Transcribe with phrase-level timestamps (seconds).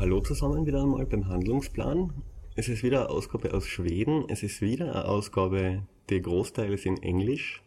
[0.00, 2.12] Hallo zusammen wieder einmal beim Handlungsplan.
[2.54, 4.26] Es ist wieder eine Ausgabe aus Schweden.
[4.28, 7.64] Es ist wieder eine Ausgabe, die großteils in Englisch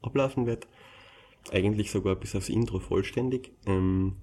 [0.00, 0.66] ablaufen wird.
[1.52, 3.52] Eigentlich sogar bis aufs Intro vollständig.
[3.64, 4.16] Ähm,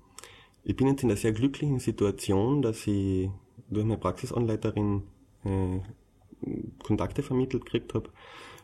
[0.66, 3.30] ich bin jetzt in einer sehr glücklichen Situation, dass ich
[3.70, 5.04] durch meine Praxisanleiterin
[5.46, 5.80] äh,
[6.84, 8.10] Kontakte vermittelt gekriegt habe.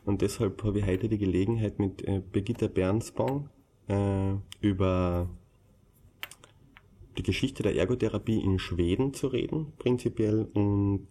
[0.03, 3.49] Und deshalb habe ich heute die Gelegenheit mit äh, Birgitta Bernsbaum
[3.87, 5.29] äh, über
[7.17, 10.47] die Geschichte der Ergotherapie in Schweden zu reden, prinzipiell.
[10.53, 11.07] Und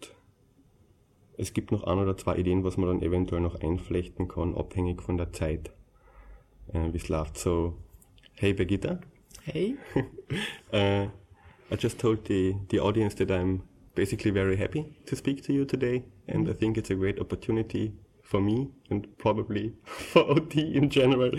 [1.37, 5.03] es gibt noch ein oder zwei Ideen, was man dann eventuell noch einflechten kann, abhängig
[5.03, 5.73] von der Zeit,
[6.73, 7.39] äh, wie es läuft.
[7.39, 7.75] So,
[8.35, 9.01] hey Birgitta.
[9.43, 9.77] Hey.
[10.73, 11.09] uh,
[11.71, 13.63] I just told the, the audience that I'm
[13.95, 17.95] basically very happy to speak to you today, and I think it's a great opportunity
[18.23, 21.33] for me and probably for OT in general.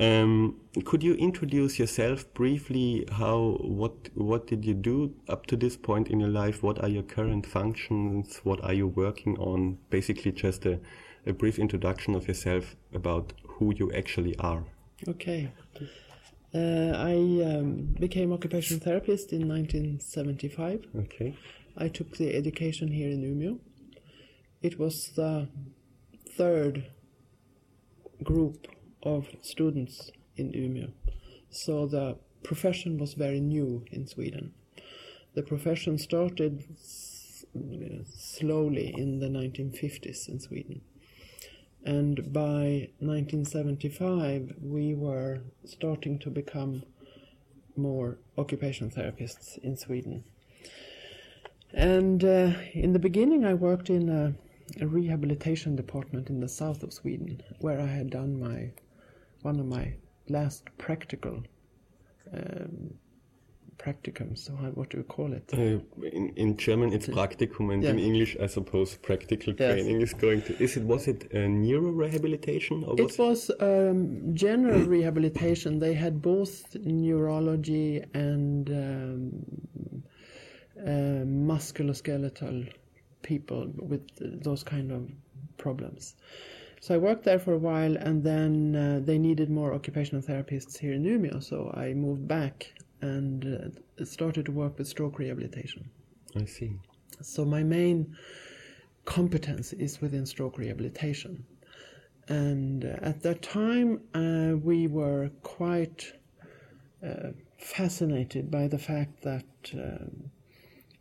[0.00, 3.04] Um, could you introduce yourself briefly?
[3.10, 6.62] How what what did you do up to this point in your life?
[6.62, 8.40] What are your current functions?
[8.44, 9.78] What are you working on?
[9.90, 10.78] Basically, just a,
[11.26, 14.64] a brief introduction of yourself about who you actually are.
[15.08, 15.50] Okay.
[16.54, 20.86] Uh, I um, became occupational therapist in 1975.
[20.96, 21.36] Okay.
[21.76, 23.58] I took the education here in Umeå.
[24.62, 25.48] It was the
[26.36, 26.86] third
[28.22, 28.68] group
[29.02, 30.90] of students in Umeå.
[31.50, 34.52] So the profession was very new in Sweden.
[35.34, 36.64] The profession started
[38.08, 40.80] slowly in the 1950s in Sweden.
[41.84, 46.82] And by 1975, we were starting to become
[47.76, 50.24] more occupational therapists in Sweden.
[51.72, 54.34] And uh, in the beginning, I worked in a,
[54.82, 58.72] a rehabilitation department in the south of Sweden, where I had done my
[59.42, 59.94] one of my
[60.28, 61.42] last practical
[62.32, 62.94] um,
[63.78, 64.38] practicums.
[64.38, 65.50] So how, what do you call it?
[65.52, 69.74] Uh, in, in German, it's practicum, and in English, I suppose, practical Yes.
[69.74, 70.62] training is going to.
[70.62, 75.78] Is it was it uh, neuro rehabilitation or was It was um, general rehabilitation.
[75.78, 80.02] They had both neurology and um,
[80.80, 82.68] uh, musculoskeletal
[83.22, 84.04] people with
[84.42, 85.08] those kind of
[85.56, 86.14] problems.
[86.80, 90.78] So I worked there for a while, and then uh, they needed more occupational therapists
[90.78, 91.42] here in Umeå.
[91.42, 95.90] So I moved back and uh, started to work with stroke rehabilitation.
[96.36, 96.72] I see.
[97.20, 98.16] So my main
[99.04, 101.44] competence is within stroke rehabilitation.
[102.28, 106.12] And uh, at that time, uh, we were quite
[107.04, 110.30] uh, fascinated by the fact that um,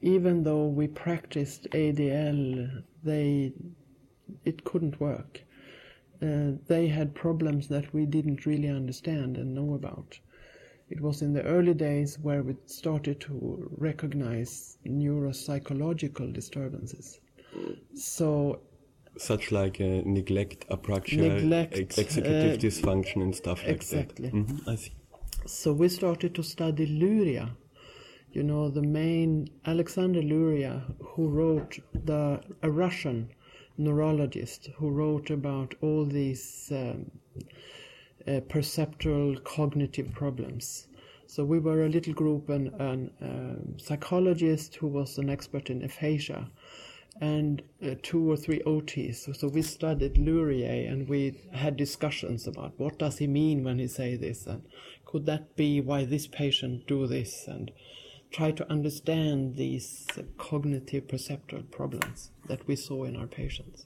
[0.02, 3.54] even though we practiced ADL, they
[4.46, 5.42] it couldn't work.
[6.22, 10.20] Uh, they had problems that we didn't really understand and know about.
[10.90, 17.20] It was in the early days where we started to recognize neuropsychological disturbances.
[17.94, 18.62] So
[19.18, 24.30] Such like uh, neglect, apraxia, Neglect, ex- executive uh, dysfunction, and stuff like exactly.
[24.30, 24.38] that.
[24.38, 24.94] hmm I see.
[25.46, 27.56] So we started to study Luria.
[28.32, 33.30] You know, the main Alexander Luria, who wrote the a Russian
[33.78, 37.12] neurologist who wrote about all these um,
[38.28, 40.88] uh, perceptual cognitive problems.
[41.28, 45.84] So we were a little group, and an um, psychologist who was an expert in
[45.84, 46.50] aphasia,
[47.20, 49.16] and uh, two or three OTs.
[49.16, 53.80] So, so we studied Luria, and we had discussions about what does he mean when
[53.80, 54.64] he say this, and
[55.06, 57.72] could that be why this patient do this, and
[58.32, 60.08] try to understand these
[60.38, 63.86] cognitive perceptual problems that we saw in our patients.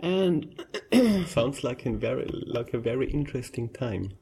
[0.00, 0.62] And
[1.26, 4.12] Sounds like a very like a very interesting time.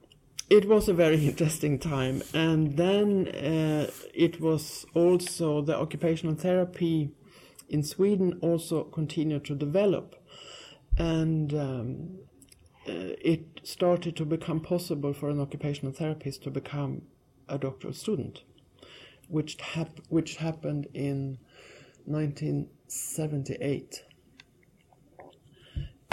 [0.53, 7.11] it was a very interesting time and then uh, it was also the occupational therapy
[7.69, 10.17] in sweden also continued to develop
[10.99, 12.19] and um,
[12.87, 17.03] uh, it started to become possible for an occupational therapist to become
[17.49, 18.43] a doctoral student
[19.33, 21.39] which, hap- which happened in
[22.05, 24.05] 1978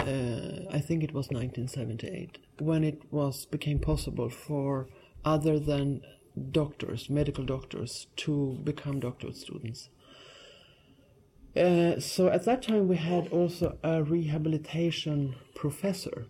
[0.00, 4.88] uh, I think it was 1978 when it was became possible for
[5.24, 6.02] other than
[6.50, 9.90] doctors, medical doctors, to become doctoral students.
[11.56, 16.26] Uh, so at that time we had also a rehabilitation professor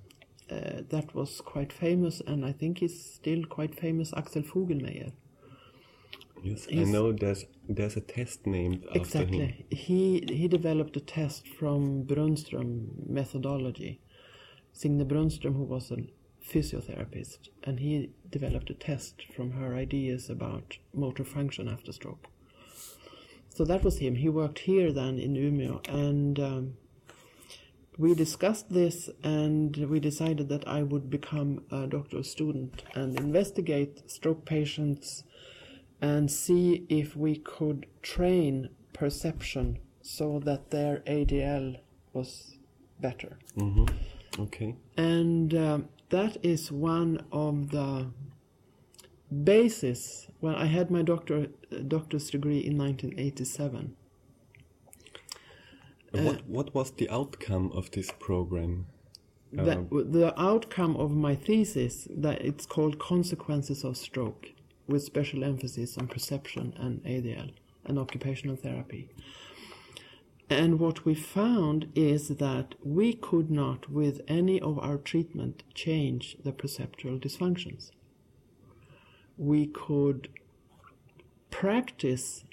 [0.51, 5.13] uh, that was quite famous, and I think he's still quite famous, Axel Fugl-Meyer.
[6.43, 9.35] Yes, I know there's there's a test named after him.
[9.35, 9.67] Exactly.
[9.71, 14.01] He he developed a test from Brunnström methodology.
[14.73, 15.99] Signe Brunnström, who was a
[16.43, 22.29] physiotherapist, and he developed a test from her ideas about motor function after stroke.
[23.51, 24.15] So that was him.
[24.15, 26.75] He worked here then in Umeå, and um,
[27.99, 34.11] we discussed this, and we decided that I would become a doctoral student and investigate
[34.11, 35.25] stroke patients
[36.01, 41.77] and see if we could train perception so that their ADL
[42.13, 42.57] was
[43.01, 43.39] better.
[43.55, 43.85] hmm
[44.39, 44.77] Okay.
[44.97, 48.07] And um, that is one of the
[49.45, 50.29] basis.
[50.41, 51.49] Well, I had my doctor
[51.89, 53.97] doctor's degree in 1987.
[56.13, 58.87] Uh, what what was the outcome of this program?
[59.53, 64.53] That, Um, the outcome of my thesis that it's called consequences of stroke
[64.91, 67.53] with special emphasis on perception and ADL
[67.85, 69.09] and occupational therapy.
[70.51, 76.37] And what we found is that we could not with any of our treatment change
[76.43, 77.93] the perceptual dysfunctions.
[79.39, 80.29] We could
[81.51, 82.45] practice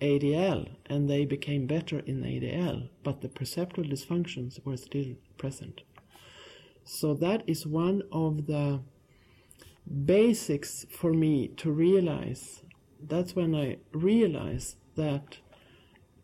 [0.00, 5.82] ADL and they became better in ADL but the perceptual dysfunctions were still present.
[6.84, 8.80] So that is one of the
[9.86, 12.62] basics for me to realize.
[13.00, 15.38] That's when I realized that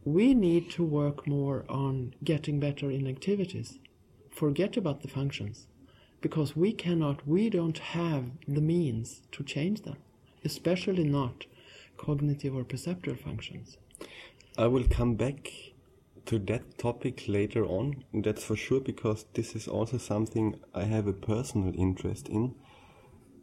[0.04, 3.78] we need to work more on getting better in activities.
[4.30, 5.66] Forget about the functions.
[6.20, 9.98] Because we cannot, we don't have the means to change them,
[10.44, 11.44] especially not
[11.96, 13.76] cognitive or perceptual functions.
[14.56, 15.52] I will come back
[16.26, 18.04] to that topic later on.
[18.12, 22.54] That's for sure because this is also something I have a personal interest in.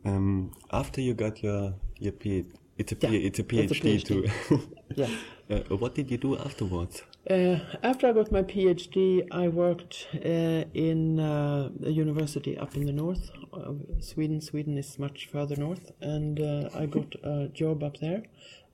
[0.05, 2.45] Um, after you got your your PhD,
[2.77, 4.27] it's a, Yeah, it's a it's a PhD, too.
[4.95, 5.07] Yeah.
[5.49, 7.01] uh, what did you do afterwards?
[7.29, 12.85] Uh, after I got my PhD, I worked uh, in uh, a university up in
[12.85, 14.41] the north of Sweden.
[14.41, 18.23] Sweden is much further north, and uh, I got a job up there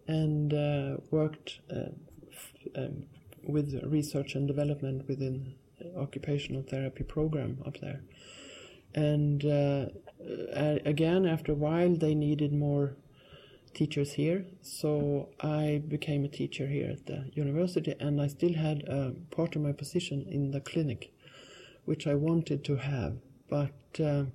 [0.08, 1.92] and uh, worked uh,
[2.32, 3.04] f- um,
[3.48, 5.56] with research and development within
[5.98, 8.02] occupational therapy program up there.
[8.94, 9.46] And
[10.56, 12.96] uh, again, after a while, they needed more
[13.74, 18.84] teachers here, so I became a teacher here at the university, and I still had
[18.84, 21.14] a part of my position in the clinic,
[21.86, 23.18] which I wanted to have,
[23.50, 24.26] but uh,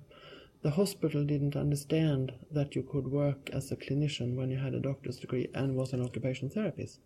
[0.63, 4.81] the hospital didn't understand that you could work as a clinician when you had a
[4.81, 6.99] doctor's degree and was an occupational therapist.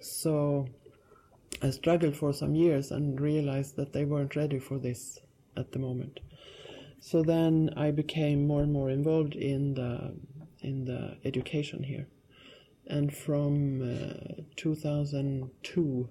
[0.00, 0.66] So
[1.62, 5.20] I struggled for some years and realized that they weren't ready for this
[5.56, 6.20] at the moment.
[7.00, 10.14] So then I became more and more involved in the
[10.60, 12.06] in the education here,
[12.86, 16.08] and from uh, 2002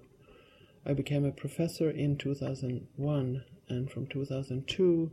[0.84, 5.12] I became a professor in 2001, and from 2002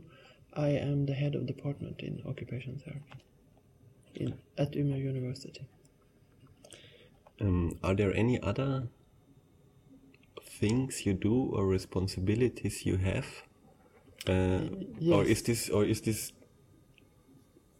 [0.54, 3.22] I am the head of department in occupational therapy
[4.16, 5.68] in at Umeå University.
[7.40, 8.88] Um, are there any other
[10.42, 13.47] things you do or responsibilities you have?
[14.26, 14.60] Uh,
[15.12, 16.32] Or is this or is this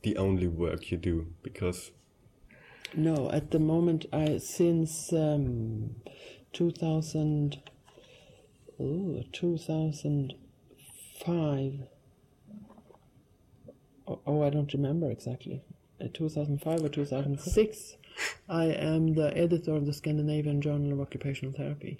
[0.03, 1.27] the only work you do?
[1.43, 1.91] Because
[2.95, 5.97] No, at the moment, I since um,
[6.53, 7.61] 2000,
[8.81, 11.73] oh, 2005.
[14.07, 15.63] Oh, oh, I don't remember exactly.
[16.01, 17.97] Uh, 2005 or 2006,
[18.49, 21.99] I am the editor of the Scandinavian Journal of Occupational Therapy,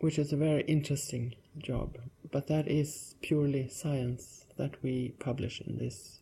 [0.00, 1.98] which is a very interesting job.
[2.32, 6.20] But that is purely science that we publish in this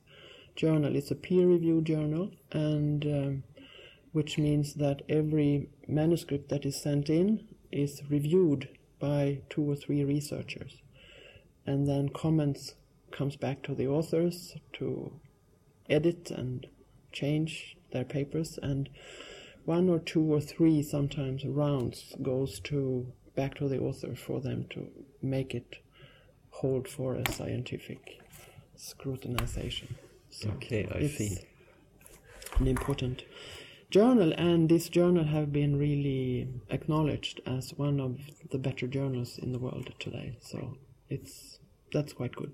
[0.56, 0.96] journal.
[0.96, 3.42] It's a peer-reviewed journal, and um,
[4.12, 8.68] which means that every manuscript that is sent in is reviewed
[9.00, 10.76] by two or three researchers,
[11.66, 12.74] and then comments
[13.10, 15.12] comes back to the authors to
[15.90, 16.66] edit and
[17.12, 18.88] change their papers, and
[19.64, 24.66] one or two or three sometimes rounds goes to back to the author for them
[24.70, 24.88] to
[25.22, 25.76] make it
[26.60, 28.20] hold for a scientific
[28.76, 29.94] scrutinization.
[30.30, 31.38] So okay, I see.
[32.58, 33.24] an important
[33.90, 38.18] journal, and this journal have been really acknowledged as one of
[38.50, 40.36] the better journals in the world today.
[40.40, 40.76] So
[41.08, 41.58] it's
[41.92, 42.52] that's quite good.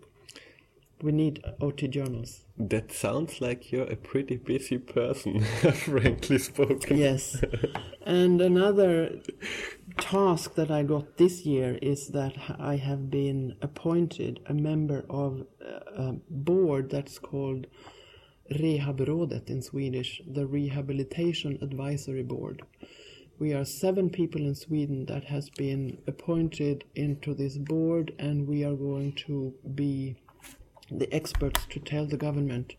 [1.03, 2.45] We need OT journals.
[2.59, 5.43] That sounds like you're a pretty busy person,
[5.75, 6.99] frankly spoken.
[6.99, 7.43] Yes.
[8.05, 9.21] and another
[9.99, 15.47] task that I got this year is that I have been appointed a member of
[15.97, 17.67] a board that's called
[18.51, 22.63] Rehabrådet in Swedish, the Rehabilitation Advisory Board.
[23.39, 28.65] We are seven people in Sweden that has been appointed into this board, and we
[28.65, 30.17] are going to be
[30.91, 32.75] the experts to tell the government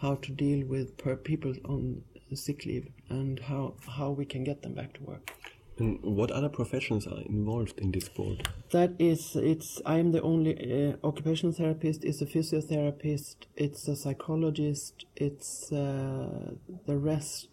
[0.00, 2.02] how to deal with per people on
[2.34, 5.32] sick leave and how, how we can get them back to work.
[5.78, 8.48] And what other professions are involved in this board?
[8.70, 9.80] That is, it's.
[9.84, 12.02] I am the only uh, occupational therapist.
[12.02, 13.36] It's a physiotherapist.
[13.56, 15.04] It's a psychologist.
[15.16, 16.52] It's uh,
[16.86, 17.48] the rest.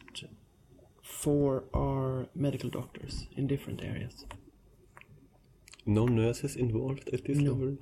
[1.01, 4.25] Four are medical doctors in different areas.
[5.86, 7.51] No nurses involved at this No.
[7.51, 7.77] level?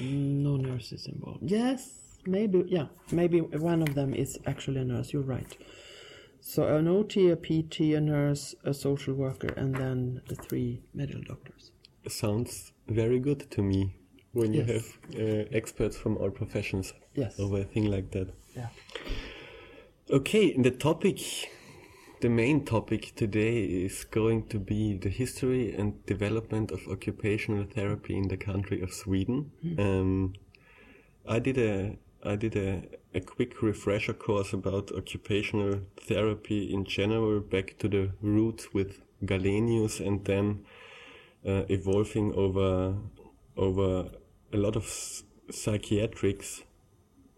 [0.00, 1.42] No nurses involved.
[1.50, 1.90] Yes,
[2.26, 2.64] maybe.
[2.66, 5.12] Yeah, maybe one of them is actually a nurse.
[5.12, 5.56] You're right.
[6.40, 11.22] So an OT, a PT, a nurse, a social worker, and then the three medical
[11.22, 11.70] doctors.
[12.08, 13.94] Sounds very good to me
[14.32, 14.70] when you Yes.
[14.70, 17.38] have uh, experts from all professions Yes.
[17.38, 18.28] over a thing like that.
[18.56, 18.68] Yeah.
[20.10, 21.18] Okay, the topic,
[22.20, 28.16] the main topic today is going to be the history and development of occupational therapy
[28.16, 29.50] in the country of Sweden.
[29.78, 30.34] Um,
[31.26, 32.82] I did a I did a,
[33.14, 40.06] a quick refresher course about occupational therapy in general, back to the roots with Galenius,
[40.06, 40.66] and then
[41.46, 42.96] uh, evolving over
[43.56, 44.10] over
[44.52, 44.86] a lot of
[45.50, 46.62] psychiatrics,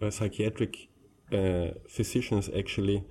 [0.00, 0.88] uh, psychiatric
[1.32, 3.04] uh, physicians actually.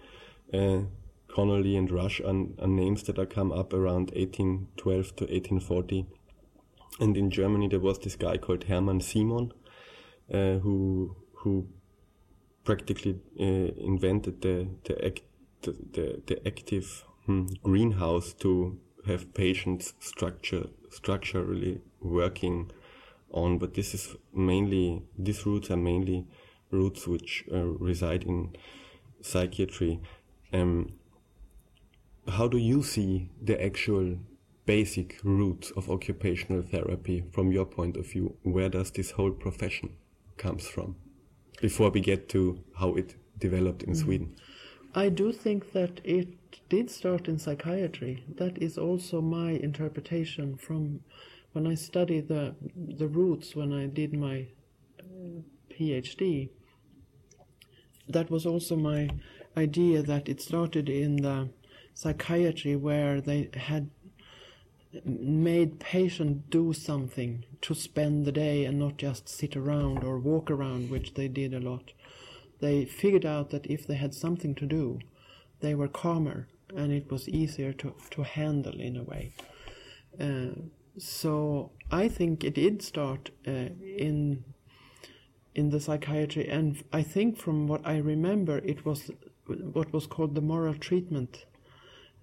[1.32, 6.06] Conolly and Rush are, are names that are come up around 1812 to 1840.
[7.00, 9.54] And in Germany there was this guy called Hermann Simon,
[10.34, 11.68] uh, who who
[12.64, 15.22] practically uh, invented the the, act,
[15.62, 22.72] the, the, the active hmm, greenhouse to have patients structure structurally working
[23.32, 23.58] on.
[23.58, 26.28] But this is mainly these roots are mainly
[26.72, 28.56] roots which uh, reside in
[29.22, 30.02] psychiatry.
[30.54, 30.94] Um,
[32.28, 34.18] how do you see the actual
[34.66, 38.38] basic roots of occupational therapy from your point of view?
[38.44, 39.96] Where does this whole profession
[40.38, 40.96] comes from?
[41.62, 44.36] Before we get to how it developed in Sweden.
[44.94, 46.28] I do think that it
[46.70, 48.24] did start in psychiatry.
[48.36, 51.02] That is also my interpretation from
[51.54, 54.48] when I studied the the roots when I did my
[55.00, 56.50] uh, PhD.
[58.08, 59.10] That was also my
[59.56, 61.50] idea that it started in the
[61.94, 63.90] psychiatry where they had
[65.06, 70.52] made patient do something to spend the day and not just sit around or walk
[70.52, 71.94] around, which they did a lot
[72.62, 75.00] they figured out that if they had something to do,
[75.60, 79.34] they were calmer and it was easier to, to handle in a way.
[80.20, 80.62] Uh,
[80.98, 84.46] so I think it did start uh, in
[85.54, 89.12] in the psychiatry, and I think from what I remember, it was
[89.48, 91.46] what was called the moral treatment.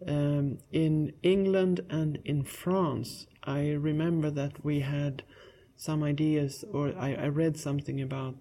[0.07, 5.23] Um, in England and in France, I remember that we had
[5.76, 8.37] some ideas, or I, I read something about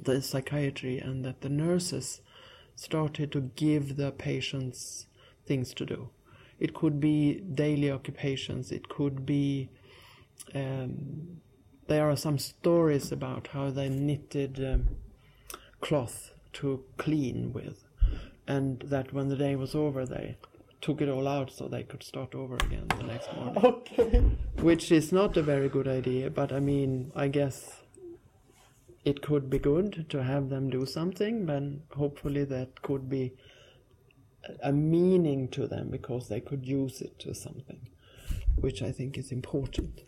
[0.00, 2.20] the psychiatry and that the nurses
[2.74, 5.06] started to give the patients
[5.46, 6.10] things to do.
[6.58, 9.68] It could be daily occupations, it could be.
[10.54, 11.40] Um,
[11.86, 14.88] there are some stories about how they knitted um,
[15.80, 17.84] cloth to clean with,
[18.46, 20.36] and that when the day was over, they
[20.80, 23.64] took it all out so they could start over again the next morning.
[23.64, 24.22] Okay.
[24.60, 27.82] Which is not a very good idea, but I mean, I guess
[29.04, 31.62] it could be good to have them do something, but
[31.96, 33.32] hopefully that could be
[34.44, 37.88] a- a meaning to them because they could use it to something,
[38.56, 40.02] which I think is important.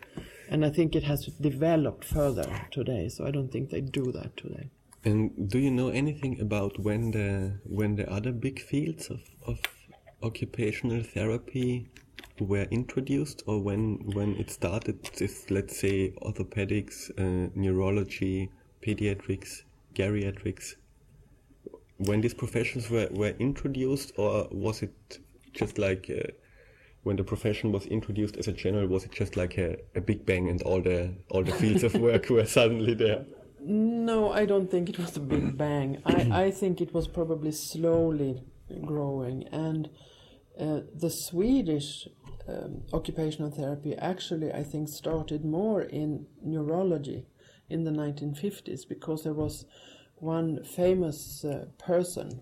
[0.49, 4.35] And I think it has developed further today, so I don't think they do that
[4.35, 4.69] today.
[5.05, 9.61] And do you know anything about when the when the other big fields of, of
[10.23, 11.89] occupational therapy
[12.39, 15.03] were introduced, or when when it started?
[15.17, 18.49] This let's say orthopedics, uh, neurology,
[18.81, 20.75] pediatrics, geriatrics.
[21.97, 25.19] When these professions were, were introduced, or was it
[25.53, 26.31] just like uh,
[27.03, 28.87] when the profession was introduced as a general?
[28.87, 31.93] Was it just like a, a big bang and all the all the fields of
[31.95, 33.25] work were suddenly there?
[33.61, 36.01] No, I don't think it was a big bang.
[36.05, 38.41] I, I think it was probably slowly
[38.85, 39.47] growing.
[39.51, 39.89] And
[40.59, 42.07] uh, the Swedish
[42.47, 47.25] um, occupational therapy actually, I think, started more in neurology
[47.69, 49.65] in the 1950s because there was
[50.15, 52.41] one famous uh, person,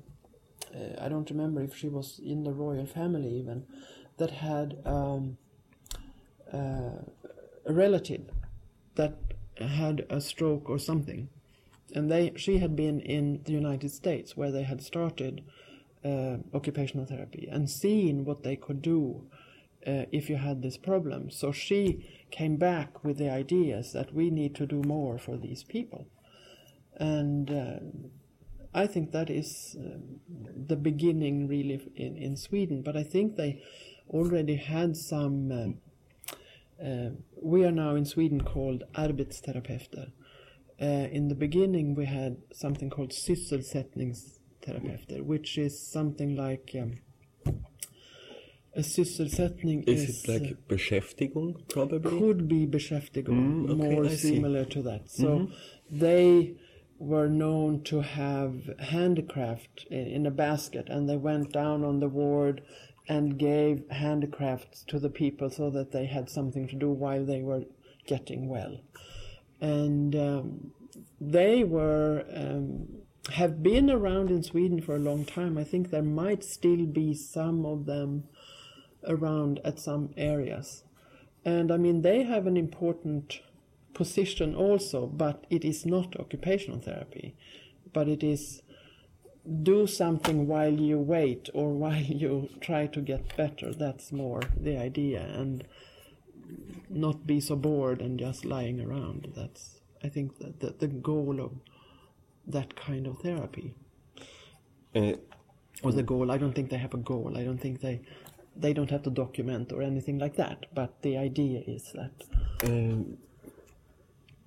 [0.73, 3.65] uh, I don't remember if she was in the royal family even,
[4.17, 5.37] that had um,
[6.51, 7.03] uh,
[7.65, 8.29] a relative
[8.95, 9.15] that
[9.57, 11.29] had a stroke or something,
[11.93, 15.43] and they she had been in the United States where they had started
[16.07, 19.27] uh, occupational therapy and seeing what they could do
[19.85, 21.29] uh, if you had this problem.
[21.29, 25.63] So she came back with the ideas that we need to do more for these
[25.63, 26.07] people,
[26.97, 27.79] and uh,
[28.73, 29.97] I think that is uh,
[30.67, 32.81] the beginning really in, in Sweden.
[32.81, 33.61] But I think they
[34.09, 35.51] already had some.
[35.51, 37.09] Uh, uh,
[37.41, 40.11] we are now in Sweden called arbetsterapeuter.
[40.79, 43.11] In the beginning, we had something called
[44.67, 46.99] sysselsättningsterapeuter, which is something like um,
[48.75, 52.17] a sysselsättning Is, is, it like uh, Beschäftigung, probably?
[52.19, 54.35] could be beschäftigung, Mm, okay, more I see.
[54.35, 55.09] similar to that.
[55.09, 55.49] So
[55.89, 56.55] they
[56.99, 62.09] were known to have handicraft i- in a basket, and they went down on the
[62.09, 62.61] ward
[63.07, 67.41] and gave handicrafts to the people so that they had something to do while they
[67.41, 67.63] were
[68.05, 68.77] getting well.
[69.61, 70.71] And um,
[71.21, 72.87] they were um,
[73.33, 75.57] have been around in Sweden for a long time.
[75.57, 78.25] I think there might still be some of them
[79.05, 80.83] around at some areas.
[81.45, 83.41] And I mean, they have an important
[83.93, 87.35] position also, but it is not occupational therapy,
[87.93, 88.61] but it is
[89.63, 93.73] do something while you wait or while you try to get better.
[93.73, 95.63] That's more the idea, and
[96.89, 99.33] not be so bored and just lying around.
[99.35, 101.51] That's, I think, that the, the goal of
[102.47, 103.73] that kind of therapy.
[104.95, 105.13] Uh,
[105.83, 107.37] Or the goal, I don't think they have a goal.
[107.37, 108.01] I don't think they.
[108.59, 112.11] They don't have to document or anything like that, but the idea is that
[112.63, 113.17] Um,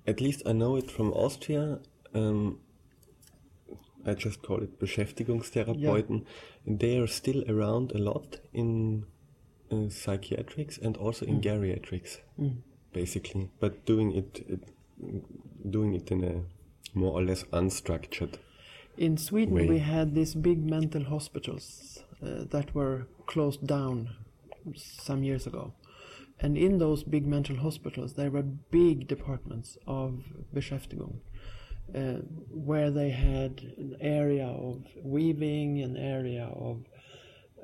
[0.05, 1.79] at least I know it from Austria.
[2.13, 2.59] Um,
[4.05, 6.25] I just call it Beschäftigungstherapeuten.
[6.65, 9.05] And they are still around a lot in
[9.71, 12.19] uh, psychiatrics and also in geriatrics,
[12.93, 13.49] basically.
[13.59, 14.63] But doing it, it,
[15.69, 16.43] doing it in a
[16.93, 18.35] more or less unstructured.
[18.97, 19.67] In Sweden, way.
[19.67, 24.09] we had these big mental hospitals uh, that were closed down
[24.75, 25.73] some years ago.
[26.39, 30.23] And in those big mental hospitals, there were big departments of
[30.53, 31.19] Beschäftigung,
[31.95, 36.85] uh, where they had an area of weaving, an area of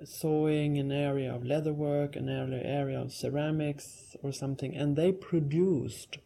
[0.05, 6.19] sewing, an area of leatherwork, an area, area of ceramics or something, and they produced.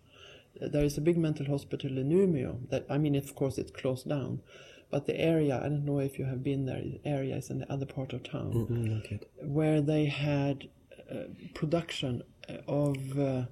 [0.60, 4.08] There is a big mental hospital in Umeå that I mean, of course, it's closed
[4.10, 4.42] down,
[4.90, 6.82] but the area I don't know if you have been there.
[6.82, 9.24] The area is in the other part of town Mm, yet.
[9.42, 10.70] where they had
[11.10, 13.46] uh, production uh, of uh,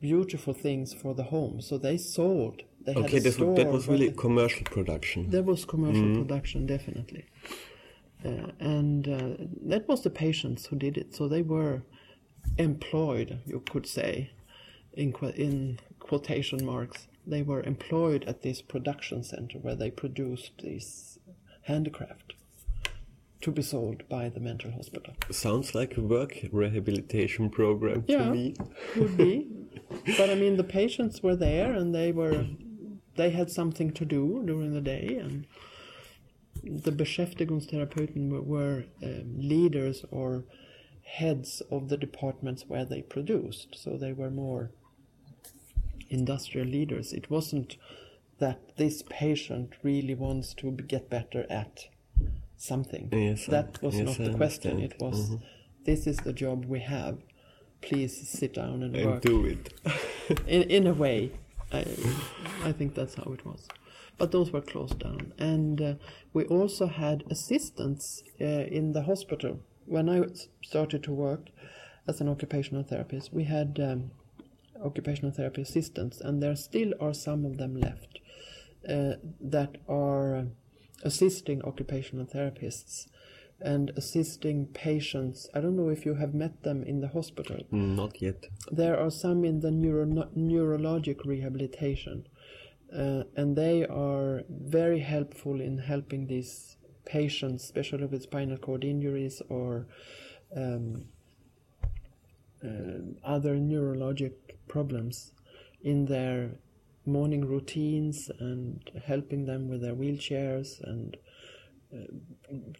[0.00, 1.60] beautiful things for the home.
[1.60, 2.62] So they sold.
[2.84, 5.30] They had Okay, this, store that was really commercial production.
[5.30, 7.24] That was commercial production, definitely.
[8.24, 11.14] Uh, and uh, that was the patients who did it.
[11.14, 11.82] So they were
[12.56, 14.30] employed, you could say,
[14.94, 17.06] in, in quotation marks.
[17.26, 21.18] They were employed at this production center where they produced this
[21.62, 22.32] handicraft
[23.42, 25.14] to be sold by the mental hospital.
[25.30, 28.30] Sounds like a work rehabilitation program to Yeah.
[28.32, 28.54] me.
[28.92, 29.46] Could be.
[30.16, 32.46] but I mean, the patients were there and they were,
[33.16, 35.46] they had something to do during the day and
[36.64, 40.44] the Beschäftigungstherapeuten were, were um, leaders or
[41.04, 43.76] heads of the departments where they produced.
[43.76, 44.72] So they were more
[46.10, 47.12] industrial leaders.
[47.12, 47.76] It wasn't
[48.38, 51.86] that this patient really wants to get better at
[52.56, 53.08] something.
[53.12, 54.80] Yes, that was yes, not I the question.
[54.80, 55.36] It was,
[55.84, 57.18] this is the job we have.
[57.80, 59.22] Please sit down and, And work.
[59.22, 59.72] do it.
[60.46, 61.30] in in a way,
[61.72, 61.84] I
[62.64, 63.68] I think that's how it was.
[64.18, 65.94] But those were closed down, and uh,
[66.32, 69.60] we also had assistants uh, in the hospital.
[69.86, 70.24] When I
[70.64, 71.50] started to work
[72.08, 74.10] as an occupational therapist, we had um,
[74.84, 78.20] occupational therapy assistants, and there still are some of them left
[78.88, 80.46] uh, that are
[81.02, 83.06] assisting occupational therapists
[83.60, 85.48] and assisting patients.
[85.54, 87.56] I don't know if you have met them in the hospital.
[87.72, 88.46] Mm, Not yet.
[88.70, 92.28] There are some in the neuro- neurologic rehabilitation,
[92.94, 99.42] uh, and they are very helpful in helping these patients, especially with spinal cord injuries
[99.48, 99.86] or
[100.56, 101.06] um,
[102.64, 104.32] uh, other neurologic
[104.68, 105.32] problems,
[105.82, 106.50] in their
[107.06, 111.16] morning routines and helping them with their wheelchairs and
[111.94, 112.04] uh,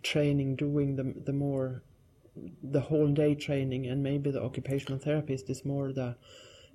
[0.03, 1.83] training, doing the the more
[2.63, 6.15] the whole day training and maybe the occupational therapist is more the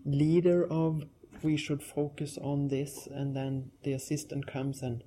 [0.05, 1.03] leader of
[1.41, 5.03] we should focus on this and then the assistant comes and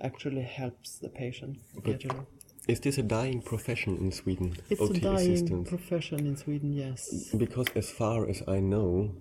[0.00, 1.58] actually helps the patient.
[2.68, 4.56] Is this a dying profession in Sweden?
[4.70, 5.68] it's OT a dying assistant?
[5.68, 9.14] profession in sweden yes Because as far as I know,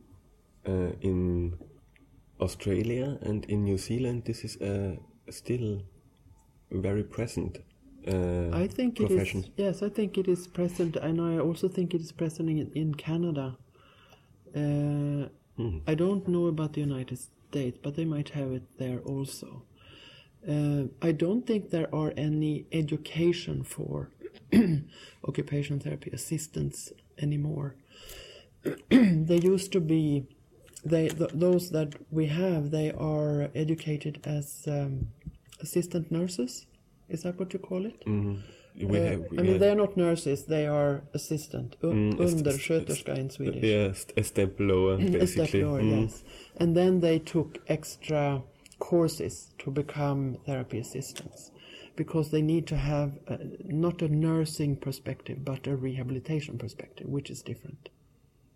[0.68, 1.58] uh, in
[2.40, 4.96] Australia and in New Zealand, this is uh,
[5.30, 5.82] still
[6.72, 7.58] very present.
[8.08, 9.40] Uh, i think it profession.
[9.44, 12.72] is yes i think it is present and i also think it is present in,
[12.74, 13.58] in canada
[14.56, 15.80] uh, Hmm.
[15.86, 19.64] i don't know about the united states but they might have it there also
[20.48, 24.10] Uh, I don't think there are any education for
[25.28, 27.76] occupational therapy assistants anymore.
[28.90, 30.26] they used to be,
[30.84, 35.08] they th- those that we have, they are educated as um,
[35.60, 36.66] assistant nurses.
[37.10, 38.06] Is that what you call it?
[38.06, 38.42] Mm.
[38.82, 43.18] We Uh, have, we I mean, they are not nurses; they are assistant, Mm, undersköterska
[43.18, 43.64] in Swedish.
[43.64, 45.64] yeah, a step lower, A step basically.
[45.64, 46.02] lower, Mm.
[46.02, 46.24] yes.
[46.56, 48.42] And then they took extra
[48.80, 51.52] courses to become therapy assistants
[51.96, 57.30] because they need to have uh not a nursing perspective but a rehabilitation perspective, which
[57.30, 57.90] is different.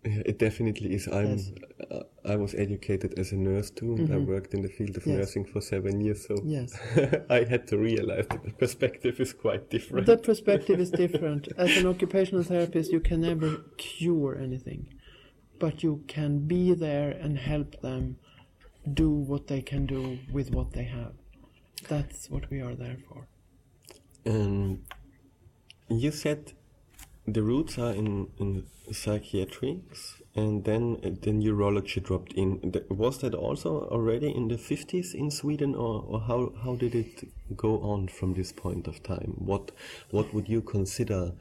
[0.04, 1.08] Yeah, it definitely is.
[1.08, 1.30] I'm.
[1.30, 1.50] Yes.
[1.50, 1.96] Mm-hmm.
[1.96, 4.08] Uh, I was educated as a nurse too.
[4.12, 5.16] I worked in the field of Yes.
[5.16, 6.72] nursing for seven years, so Yes.
[7.30, 10.06] I had to realize that the perspective is quite different.
[10.06, 11.48] The perspective is different.
[11.56, 14.82] As an occupational therapist, you can never cure anything,
[15.58, 18.16] but you can be there and help them
[18.92, 21.12] do what they can do with what they have.
[21.88, 23.26] That's what we are there for.
[24.26, 24.82] Um,
[25.88, 26.52] you said
[27.26, 32.74] the roots are in, in psychiatrics, and then the neurology dropped in.
[32.88, 37.28] Was that also already in the 50s in Sweden, or, or how, how did it
[37.56, 39.34] go on from this point of time?
[39.38, 39.70] What
[40.10, 41.32] what would you consider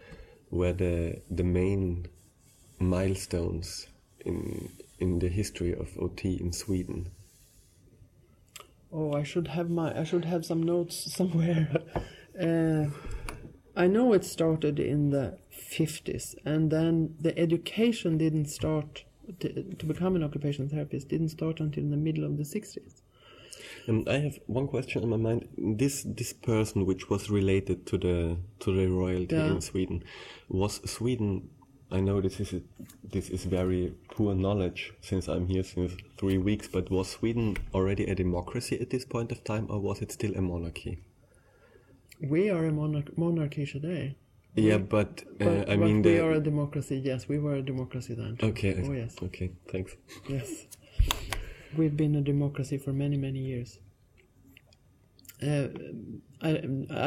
[0.52, 2.08] were the the main
[2.80, 3.88] milestones
[4.26, 7.10] in in the history of OT in Sweden?
[8.96, 11.68] Oh, I should have my I should have some notes somewhere.
[12.40, 12.86] uh,
[13.76, 19.04] I know it started in the fifties, and then the education didn't start
[19.40, 23.02] to, to become an occupational therapist didn't start until the middle of the sixties.
[23.88, 25.48] Um, I have one question on my mind.
[25.58, 29.52] This this person, which was related to the to the royalty Yeah.
[29.56, 30.04] in Sweden,
[30.50, 31.50] was Sweden.
[31.94, 32.62] I know this is a,
[33.12, 36.68] this is very poor knowledge since I'm here since three weeks.
[36.68, 40.34] But was Sweden already a democracy at this point of time, or was it still
[40.36, 40.98] a monarchy?
[42.20, 44.16] We are a monarch- monarchy today.
[44.56, 46.24] Yeah, but, uh, But, I but mean we the.
[46.26, 46.98] are a democracy.
[47.04, 48.38] Yes, we were a democracy then.
[48.38, 48.48] too.
[48.48, 48.84] okay.
[48.88, 49.16] Oh yes.
[49.22, 49.52] Okay.
[49.72, 49.96] Thanks.
[50.30, 50.50] Yes.
[51.78, 53.80] We've been a democracy for many, many years.
[55.44, 55.68] Uh,
[56.42, 56.52] I,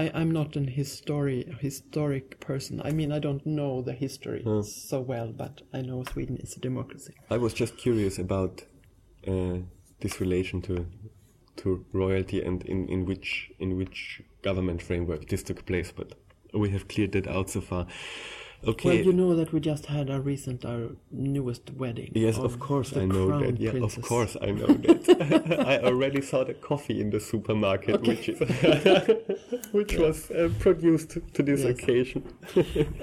[0.03, 2.81] I, I'm not an histori- historic person.
[2.85, 4.63] I mean, I don't know the history Hmm.
[4.63, 7.15] so well, but I know Sweden is a democracy.
[7.31, 8.63] I was just curious about
[9.27, 9.59] uh,
[10.01, 10.87] this relation to
[11.57, 16.13] to royalty and in, in which in which government framework this took place, but
[16.53, 17.87] we have cleared that out so far.
[18.67, 18.89] Okay.
[18.89, 22.11] Well, you know that we just had our recent, our newest wedding.
[22.15, 23.61] yes, of course I know that.
[23.61, 23.97] Yeah, princess.
[24.03, 25.65] of course I know that.
[25.67, 28.39] I already saw the coffee in the supermarket, which is
[29.73, 31.71] which was uh, produced to this Yes.
[31.79, 32.23] occasion.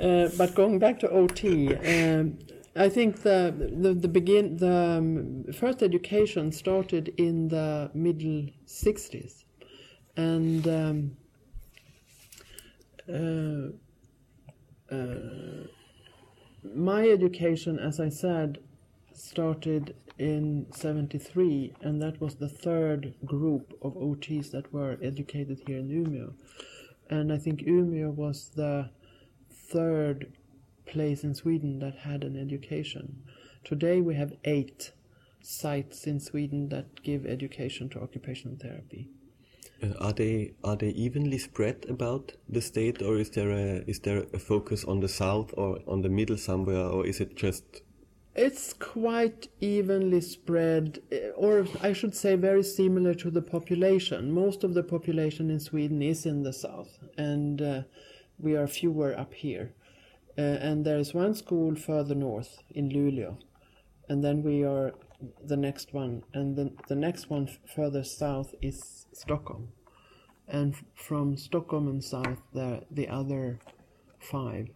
[0.03, 2.37] Uh, but going back to OT, um,
[2.75, 9.45] I think the the, the begin the um, first education started in the middle '60s,
[10.17, 11.17] and um,
[13.07, 13.71] uh,
[14.93, 15.67] uh,
[16.75, 18.59] my education, as I said,
[19.13, 25.79] started in '73, and that was the third group of OTs that were educated here
[25.79, 26.33] in Umeå,
[27.09, 28.89] and I think Umeå was the
[29.51, 30.33] third
[30.85, 33.23] place in Sweden that had an education.
[33.63, 34.91] Today we have eight
[35.41, 39.09] sites in Sweden that give education to occupational therapy.
[39.83, 43.99] Uh, are they are they evenly spread about the state, or is there a is
[43.99, 47.81] there a focus on the south or on the middle somewhere, or is it just
[48.35, 54.31] It's quite evenly spread, eh, or I should say, very similar to the population.
[54.31, 57.81] Most of the population in Sweden is in the south, and uh,
[58.39, 59.73] we are fewer up here.
[60.35, 63.37] Uh, and there is one school further north in Luleå,
[64.09, 64.93] and then we are
[65.45, 69.69] the next one, and then the next one further south is Stockholm,
[70.47, 73.59] and f- from Stockholm and south, the the other
[74.19, 74.67] five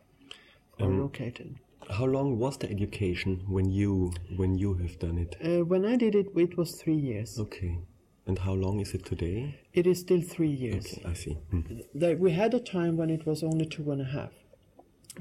[0.79, 1.55] are Um, located.
[1.89, 5.35] How long was the education when you when you have done it?
[5.41, 7.39] Uh, when I did it, it was three years.
[7.39, 7.77] Okay.
[8.25, 9.55] And how long is it today?
[9.73, 10.85] It is still three years.
[10.85, 11.35] Okay, I see.
[11.51, 11.61] Hmm.
[11.95, 14.33] There, we had a time when it was only two and a half,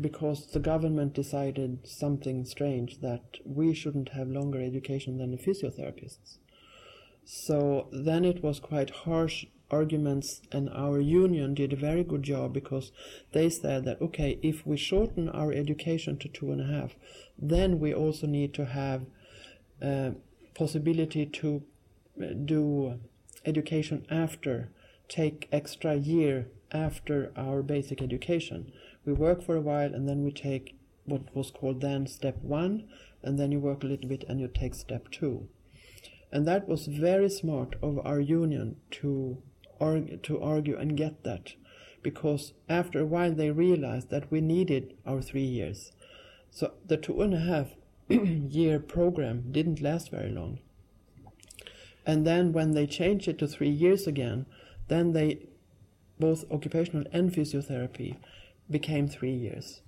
[0.01, 6.39] because the government decided something strange that we shouldn't have longer education than the physiotherapists.
[7.25, 12.53] So then it was quite harsh arguments, and our union did a very good job
[12.53, 12.93] because
[13.33, 16.95] they said that okay, if we shorten our education to two and a half,
[17.39, 19.07] then we also need to have
[19.83, 20.11] uh,
[20.55, 21.63] possibility to
[22.23, 22.99] uh, do
[23.45, 24.71] education after,
[25.09, 28.73] take extra year after our basic education.
[29.07, 32.85] We work for a while and then we take what was called then step one,
[33.23, 35.49] and then you work a little bit and you take step two.
[36.33, 39.40] And that was very smart of our union to
[39.81, 41.55] argue, to argue and get that,
[42.03, 45.92] because after a while they realized that we needed our three years.
[46.51, 47.69] So the two and a half
[48.09, 50.59] year program didn't last very long.
[52.05, 54.47] And then when they changed it to three years again,
[54.88, 55.47] then they
[56.19, 58.16] both occupational and physiotherapy
[58.70, 59.83] became three years.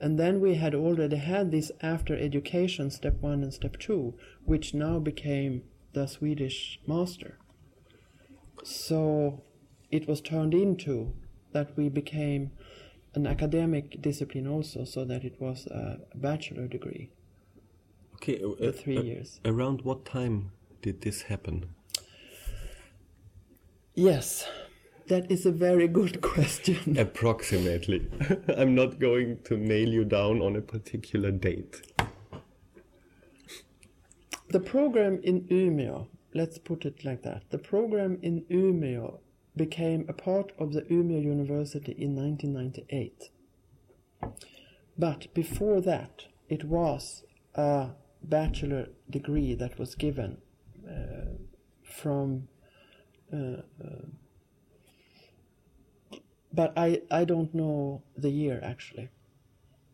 [0.00, 4.74] And then we had already had this after education, step one and step two, which
[4.74, 7.38] now became the Swedish master.
[8.64, 9.42] So
[9.90, 11.14] it was turned into
[11.52, 12.50] that we became
[13.14, 17.10] an academic discipline also, so that it was a bachelor degree,
[18.14, 19.40] Okay, uh, three uh, years.
[19.44, 21.74] Around what time did this happen?
[23.94, 24.48] Yes,
[25.08, 26.96] that is a very good question.
[26.98, 28.08] Approximately.
[28.56, 31.82] I'm not going to nail you down on a particular date.
[34.50, 37.44] The program in Umeå, let's put it like that.
[37.50, 39.18] The program in Umeå
[39.56, 43.30] became a part of the Umeå University in 1998.
[44.98, 47.90] But before that, it was a
[48.22, 50.38] bachelor degree that was given
[50.86, 51.32] uh,
[51.82, 52.48] from.
[53.32, 54.06] Uh, uh,
[56.52, 59.08] but I, I don't know the year actually.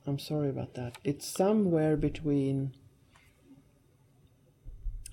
[0.07, 0.99] I'm sorry about that.
[1.05, 2.73] It's somewhere between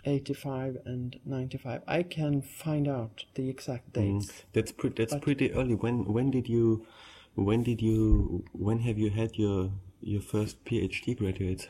[0.05, 1.81] 85 and 95.
[1.87, 4.43] I can find out the exact dates.
[4.53, 4.95] That's pretty.
[5.03, 5.75] That's But- pretty early.
[5.75, 6.85] When when did you,
[7.35, 11.67] when did you, when have you had your your first PhD graduates?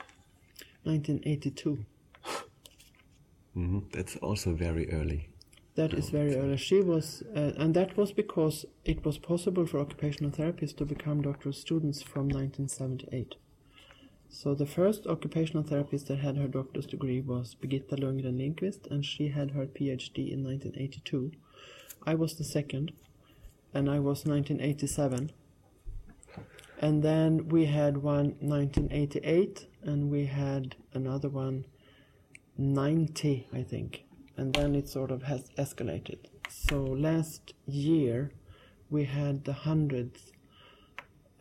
[0.84, 1.86] 1982.
[3.54, 5.30] hmm That's also very early.
[5.76, 6.56] That is very early.
[6.56, 11.22] She was, uh, and that was because it was possible for occupational therapists to become
[11.22, 13.36] doctoral students from 1978.
[14.30, 19.06] So the first occupational therapist that had her doctor's degree was Birgitta Lundgren Lindqvist, and
[19.06, 21.32] she had her PhD in 1982.
[22.04, 22.94] I was the second,
[23.74, 25.32] and I was 1987.
[26.80, 31.66] And then we had one 1988, and we had another one
[32.58, 34.05] 90, I think.
[34.38, 36.20] And then it sort of has escalated.
[36.50, 38.32] So last year
[38.90, 40.32] we had the hundreds,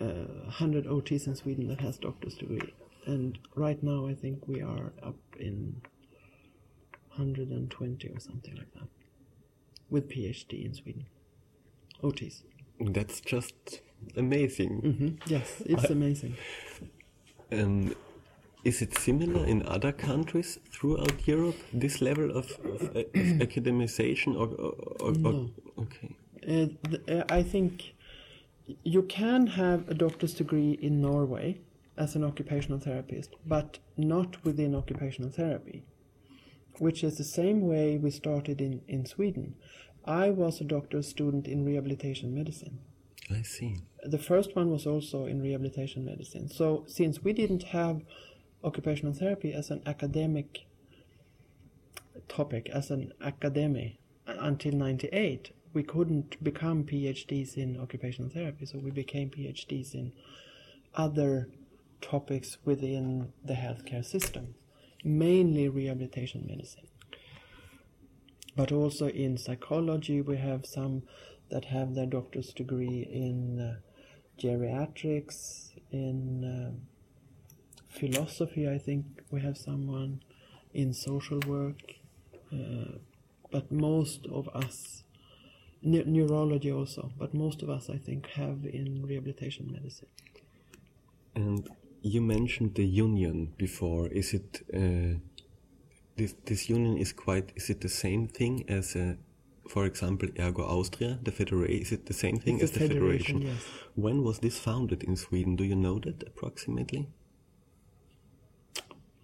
[0.00, 2.72] uh, 100 OTs in Sweden that has doctor's degree.
[3.06, 5.82] And right now I think we are up in
[7.16, 8.88] 120 or something like that
[9.90, 11.06] with PhD in Sweden.
[12.02, 12.42] OTs.
[12.80, 13.80] That's just
[14.16, 14.80] amazing.
[14.80, 16.36] hmm Yes, it's amazing.
[17.50, 17.94] And
[18.64, 21.56] is it similar in other countries throughout Europe?
[21.72, 23.12] This level of, of, of
[23.46, 25.50] academization, or, or, or, No.
[25.78, 26.10] okay,
[26.46, 27.94] Uh, th- uh, I think
[28.82, 31.58] you can have a doctor's degree in Norway
[31.96, 35.84] as an occupational therapist, but not within occupational therapy,
[36.78, 39.54] which is the same way we started in, in Sweden.
[40.04, 42.78] I was a doctor's student in rehabilitation medicine.
[43.30, 43.76] I see.
[44.02, 46.48] The first one was also in rehabilitation medicine.
[46.48, 48.02] So, since we didn't have
[48.64, 50.66] occupational therapy as an academic
[52.28, 58.66] topic, as an academy until 98, we couldn't become PhDs in occupational therapy.
[58.66, 60.12] So, we became PhDs in
[60.94, 61.48] other
[62.00, 64.54] topics within the healthcare system,
[65.02, 66.86] mainly rehabilitation medicine.
[68.56, 71.02] But also in psychology, we have some
[71.50, 73.74] that have their doctor's degree in uh,
[74.40, 76.93] geriatrics, in uh,
[78.00, 80.20] philosophy, I think we have someone
[80.72, 81.80] in social work,
[82.52, 82.98] uh,
[83.50, 85.04] but most of us,
[85.82, 90.08] ne- neurology also, but most of us, I think, have in rehabilitation medicine.
[91.34, 91.68] And
[92.02, 94.08] you mentioned the union before.
[94.08, 95.18] Is it uh,
[96.16, 97.52] this this union is quite?
[97.56, 99.16] Is it the same thing as a,
[99.68, 101.82] for example, Ergo Austria, the federation?
[101.82, 103.42] Is it the same thing It's as the federation, federation?
[103.42, 103.62] yes.
[103.94, 105.56] When was this founded in Sweden?
[105.56, 107.08] Do you know that approximately?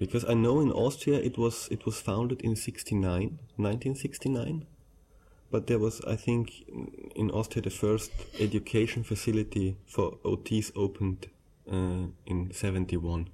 [0.01, 4.67] Because I know in Austria it was it was founded in 69, 1969.
[5.53, 6.53] But there was, I think,
[7.17, 11.27] in Austria the first education facility for OTs opened
[11.71, 13.29] uh, in 71.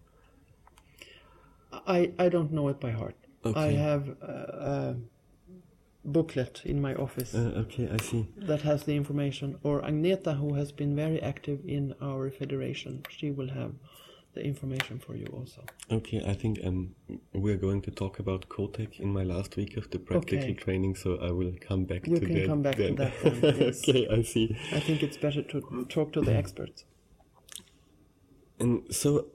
[1.87, 3.17] I, I don't know it by heart.
[3.45, 4.35] I have a,
[4.73, 4.97] a
[6.05, 8.27] booklet in my office Uh, okay, I see.
[8.49, 13.31] that has the information, or Agneta, who has been very active in our federation, she
[13.31, 13.73] will have
[14.37, 15.65] the information for you also.
[15.91, 16.95] Okay, I think um,
[17.33, 20.55] we're going to talk about Cotec in my last week of the practical Okay.
[20.55, 22.47] training, so I will come back You to can that.
[22.47, 23.89] come back to that then, yes.
[23.89, 24.47] okay, I see.
[24.73, 26.85] I think it's better to talk to the experts.
[28.61, 29.27] And so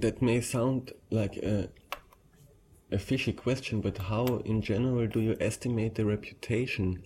[0.00, 1.68] that may sound like a,
[2.90, 7.04] a fishy question, but how, in general, do you estimate the reputation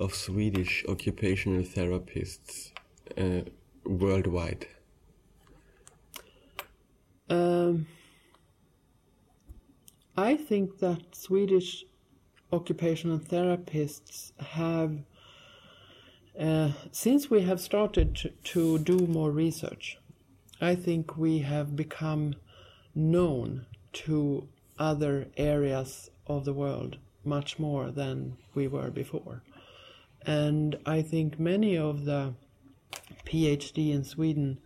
[0.00, 2.72] of Swedish occupational therapists
[3.16, 3.42] uh,
[3.84, 4.66] worldwide?
[7.28, 7.86] Um,
[10.16, 11.84] I think that Swedish
[12.52, 14.98] occupational therapists have,
[16.38, 19.98] uh, since we have started to, to do more research,
[20.60, 22.34] I think we have become
[22.94, 29.42] known to other areas of the world much more than we were before.
[30.24, 32.34] And I think many of the
[33.26, 34.58] PhD in Sweden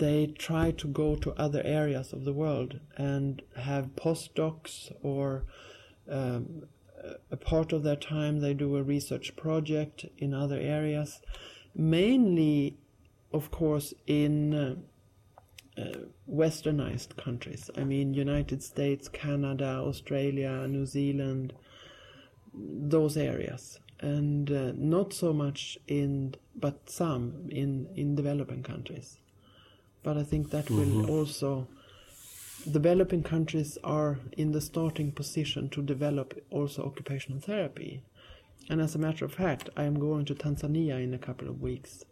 [0.00, 5.44] they try to go to other areas of the world and have postdocs or
[6.10, 6.62] um,
[7.30, 11.20] a part of their time they do a research project in other areas
[11.74, 12.76] mainly
[13.32, 14.74] of course in uh,
[15.78, 17.70] uh, westernized countries.
[17.76, 21.52] I mean united states canada australia new zealand
[22.52, 23.78] those areas.
[24.00, 29.19] And uh, not so much in but some in in developing countries
[30.02, 31.10] but I think that will mm-hmm.
[31.10, 31.68] also
[32.70, 38.02] developing countries are in the starting position to develop also occupational therapy.
[38.68, 41.60] And as a matter of fact, I am going to Tanzania in a couple of
[41.60, 42.04] weeks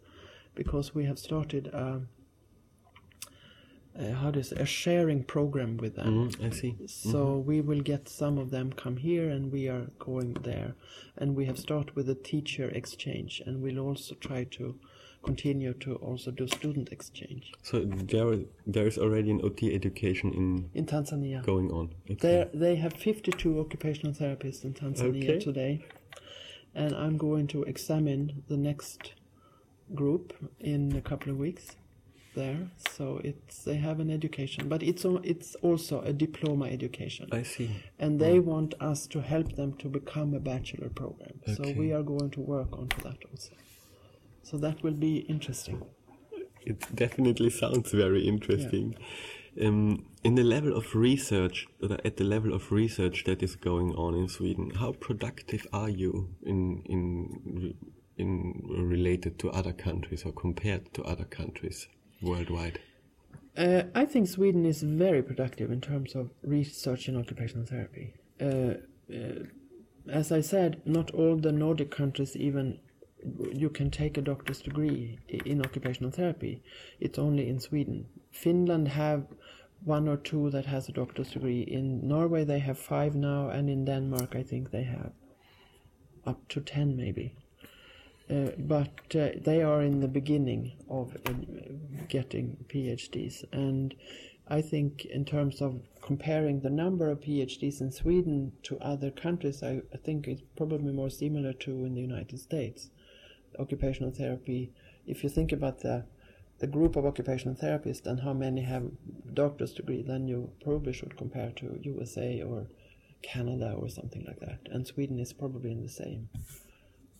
[0.55, 2.01] because we have started a,
[3.95, 6.31] a how does a sharing program with them.
[6.31, 6.75] Mm, I see.
[6.87, 7.47] So mm-hmm.
[7.47, 10.73] we will get some of them come here, and we are going there,
[11.17, 14.75] and we have started with a teacher exchange, and we'll also try to
[15.23, 20.69] continue to also do student exchange So there, there is already an OT education in
[20.73, 21.43] in Tanzania.
[21.43, 21.93] going on.
[22.09, 22.15] Okay.
[22.15, 25.39] There, they have 52 occupational therapists in Tanzania Okay.
[25.39, 25.85] today,
[26.73, 29.13] and I'm going to examine the next
[29.93, 31.75] group in a couple of weeks
[32.35, 32.69] there.
[32.95, 37.69] So it's they have an education, but it's it's also a diploma education, I see.
[37.99, 38.43] and they mm.
[38.43, 41.35] want us to help them to become a bachelor program.
[41.55, 43.53] So we are going to work on that also.
[44.49, 45.83] So that will be interesting.
[46.65, 48.95] It definitely sounds very interesting.
[49.61, 53.93] Um, in the level of research, or at the level of research that is going
[53.93, 57.75] on in Sweden, how productive are you in in
[58.17, 61.87] in related to other countries or compared to other countries
[62.21, 62.79] worldwide?
[63.55, 68.13] Uh, I think Sweden is very productive in terms of research in occupational therapy.
[68.41, 68.73] Uh,
[69.13, 69.45] uh,
[70.07, 72.79] as I said, not all the Nordic countries even
[73.51, 76.63] you can take a doctor's degree in occupational therapy.
[76.99, 78.05] It's only in Sweden.
[78.31, 79.27] Finland have
[79.83, 81.61] one or two that has a doctor's degree.
[81.61, 85.11] In Norway they have five now, and in Denmark I think they have
[86.25, 87.35] up to ten maybe.
[88.29, 91.31] Uh, but uh, they are in the beginning of uh,
[92.07, 93.95] getting PhDs, and
[94.47, 99.63] I think in terms of comparing the number of PhDs in Sweden to other countries,
[99.63, 102.91] I, I think it's probably more similar to in the United States.
[103.57, 104.71] Occupational therapy,
[105.07, 106.05] if you think about the
[106.59, 108.83] the group of occupational therapists and how many have
[109.33, 112.67] doctor's degree, then you probably should compare to USA or
[113.21, 114.59] Canada or something like that.
[114.69, 116.27] And Sweden is probably in the same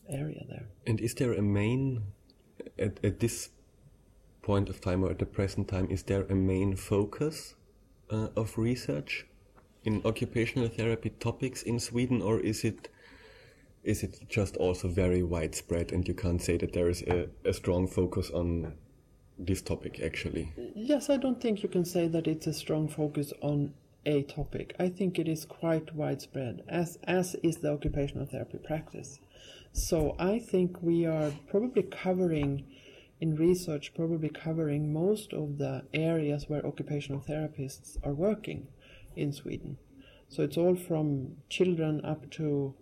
[0.10, 0.68] area there.
[0.86, 2.04] And is there a main
[2.78, 3.50] at, at this
[4.42, 7.56] point of time or at the present time is there a main focus
[8.10, 9.26] uh, of research
[9.84, 12.89] in occupational therapy topics in Sweden or is it
[13.84, 17.54] is it just also very widespread and you can't say that there is a, a
[17.54, 18.74] strong focus on
[19.38, 23.32] this topic actually Yes, I don't think you can say that it's a strong focus
[23.42, 23.74] on
[24.06, 24.76] a topic.
[24.80, 29.19] I think it is quite widespread, as as is the occupational therapy practice.
[29.73, 32.65] So I think we are probably covering
[33.21, 38.67] in research probably covering most of the areas where occupational therapists are working
[39.15, 39.77] in Sweden.
[40.30, 42.73] So it's all from children up to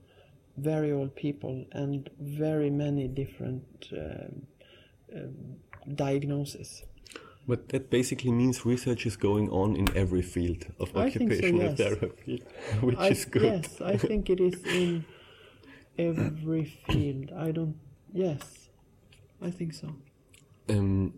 [0.57, 4.47] very old people and very many different um,
[5.15, 5.35] um,
[5.95, 6.83] diagnoses.
[7.47, 11.37] but that basically means research is going on in every field of I think so,
[11.37, 11.77] occupational yes.
[11.77, 12.43] therapy
[12.81, 15.05] which I, is good Yes, I think it is in
[15.97, 17.31] every field.
[17.35, 17.75] I don't.
[18.13, 18.69] Yes,
[19.41, 19.95] I think so.
[20.69, 21.13] Um,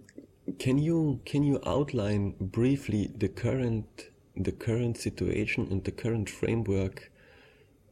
[0.57, 7.11] can you can you outline briefly the current the current situation and the current framework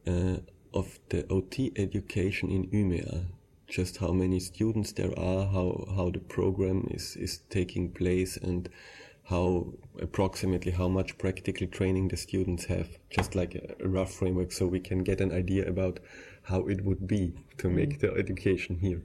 [0.06, 0.38] uh,
[0.74, 3.24] of the OT education in Umeå?
[3.66, 8.68] Just how many students there are, how how the program is is taking place, and
[9.24, 9.66] how
[10.00, 12.88] approximately how much practical training the students have.
[13.10, 16.00] Just like a, a rough framework, so we can get an idea about
[16.42, 19.02] how it would be to make the education here.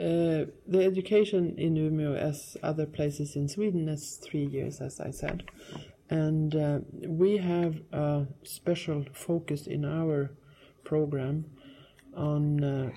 [0.00, 5.10] Uh, the education in Umeå, as other places in Sweden, is three years, as I
[5.10, 5.44] said,
[6.08, 10.30] and uh, we have a special focus in our
[10.84, 11.44] program
[12.16, 12.90] on uh,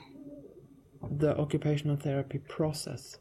[1.10, 3.18] the occupational therapy process.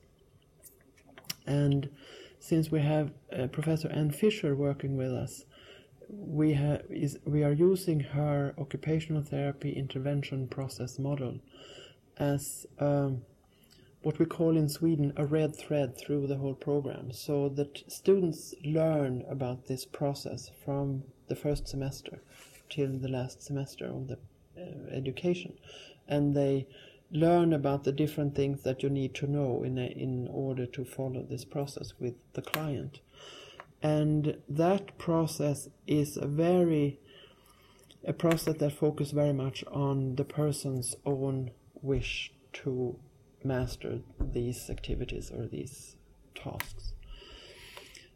[1.47, 1.91] And
[2.39, 5.45] since we have uh, Professor Anne Fisher working with us,
[6.09, 11.41] we have is we are using her occupational therapy intervention process model
[12.19, 13.23] as um,
[14.03, 18.55] what we call in Sweden a red thread through the whole program, so that students
[18.63, 22.21] learn about this process from the first semester
[22.69, 24.19] till the last semester of the
[24.57, 25.55] Uh, education,
[26.09, 26.67] and they
[27.11, 30.85] learn about the different things that you need to know in a, in order to
[30.85, 33.01] follow this process with the client
[33.85, 36.99] and that process is a very
[38.07, 41.51] a process that focuses very much on the person's own
[41.83, 42.99] wish to
[43.43, 45.97] master these activities or these
[46.35, 46.93] tasks.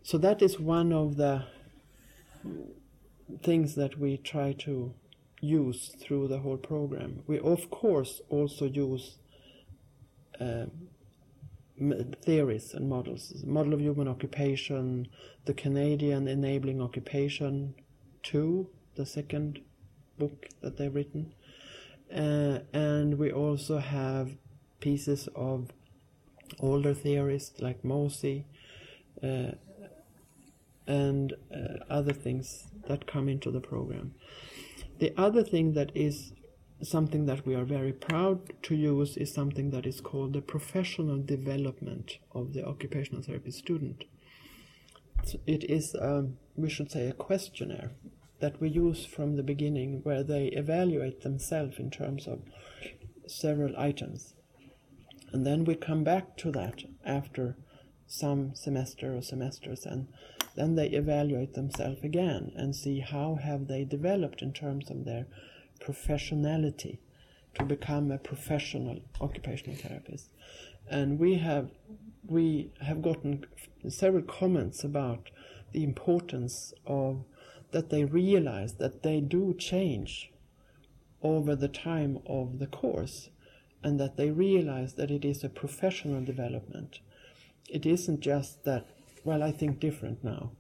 [0.03, 1.45] So that is one of the
[3.43, 4.95] things that we try to
[5.41, 7.23] use through the whole program.
[7.27, 9.17] We of course also use
[10.41, 10.67] uh,
[12.25, 13.45] theories and models.
[13.45, 15.09] Model of Human Occupation,
[15.45, 17.75] the Canadian Enabling Occupation
[18.25, 19.61] 2, the second
[20.19, 21.35] book that they've written.
[22.13, 24.33] Uh, and we also have
[24.81, 25.69] pieces of
[26.59, 28.47] older theorists like Mosey
[29.23, 29.53] uh,
[30.87, 34.15] and uh, other things that come into the program.
[34.99, 36.33] The other thing that is
[36.83, 41.19] something that we are very proud to use is something that is called the professional
[41.19, 44.05] development of the occupational therapy student.
[45.47, 47.93] It is, um, we should say, a questionnaire
[48.41, 52.41] that we use from the beginning where they evaluate themselves in terms of
[53.27, 54.35] several items.
[55.33, 57.57] And then we come back to that after
[58.07, 60.09] some semester or semesters and
[60.59, 65.27] then they evaluate themselves again and see how have they developed in terms of their
[65.81, 66.99] professionality
[67.55, 70.31] to become a professional occupational therapist.
[70.91, 71.71] And we have
[72.27, 73.47] we have gotten
[73.89, 75.31] several comments about
[75.73, 77.25] the importance of
[77.71, 80.33] that they realize that they do change
[81.23, 83.31] over the time of the course
[83.83, 87.01] and that they realize that it is a professional development.
[87.69, 88.89] It isn't just that,
[89.25, 90.53] well, I think different now.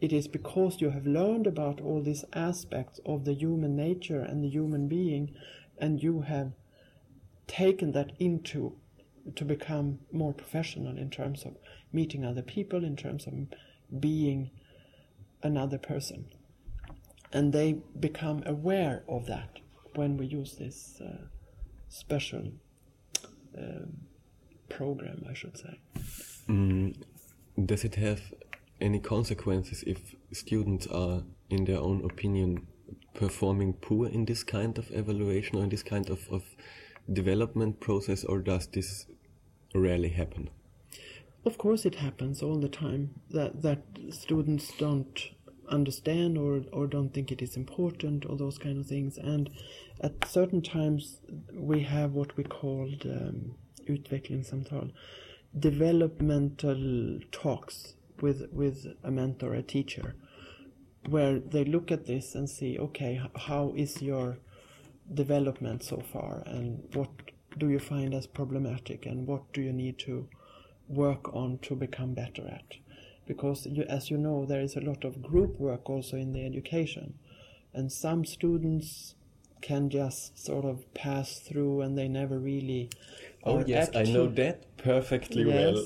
[0.00, 4.42] It is because you have learned about all these aspects of the human nature and
[4.42, 5.34] the human being,
[5.78, 6.52] and you have
[7.46, 8.76] taken that into
[9.36, 11.56] to become more professional in terms of
[11.92, 13.34] meeting other people, in terms of
[14.00, 14.50] being
[15.42, 16.26] another person.
[17.32, 19.58] And they become aware of that
[19.94, 21.26] when we use this uh,
[21.88, 22.52] special
[23.56, 23.98] um,
[24.68, 25.78] program, I should say.
[26.48, 26.96] Mm,
[27.64, 28.20] does it have
[28.80, 32.66] any consequences if students are, in their own opinion,
[33.14, 36.42] performing poor in this kind of evaluation or in this kind of, of
[37.12, 39.06] development process, or does this
[39.74, 40.48] rarely happen?
[41.44, 45.30] Of course, it happens all the time that that students don't
[45.68, 49.16] understand or or don't think it is important or those kind of things.
[49.16, 49.48] And
[50.02, 51.20] at certain times,
[51.54, 53.54] we have what we called um,
[53.88, 54.92] utvecklingssamtal,
[55.58, 60.14] developmental talks with with a mentor, a teacher,
[61.08, 64.38] where they look at this and see, okay, how is your
[65.12, 67.10] development so far, and what
[67.58, 70.28] do you find as problematic, and what do you need to
[70.88, 72.74] work on to become better at?
[73.26, 76.44] Because you, as you know, there is a lot of group work also in the
[76.44, 77.14] education,
[77.72, 79.14] and some students
[79.60, 82.90] can just sort of pass through and they never really
[83.44, 85.74] oh yes i know that perfectly yes.
[85.74, 85.84] well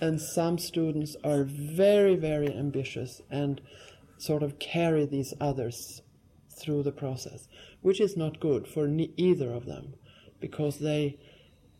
[0.00, 3.60] and some students are very very ambitious and
[4.18, 6.02] sort of carry these others
[6.50, 7.48] through the process
[7.82, 9.94] which is not good for either of them
[10.40, 11.18] because they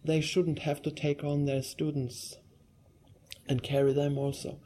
[0.04, 2.36] they shouldn't have to take on their students
[3.48, 4.58] and carry them also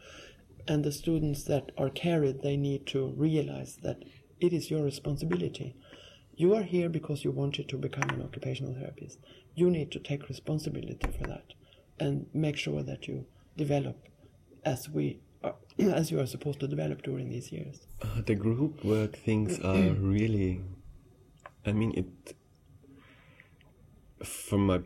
[0.68, 4.04] and the students that are carried they need to realize that
[4.40, 5.76] it is your responsibility
[6.40, 9.18] you are here because you wanted to become an occupational therapist
[9.54, 11.48] you need to take responsibility for that
[11.98, 13.26] and make sure that you
[13.56, 13.96] develop
[14.64, 17.86] as we are, as you are supposed to develop during these years.
[18.02, 20.62] Uh, the group work things are really,
[21.64, 22.36] I mean, it.
[24.22, 24.80] From my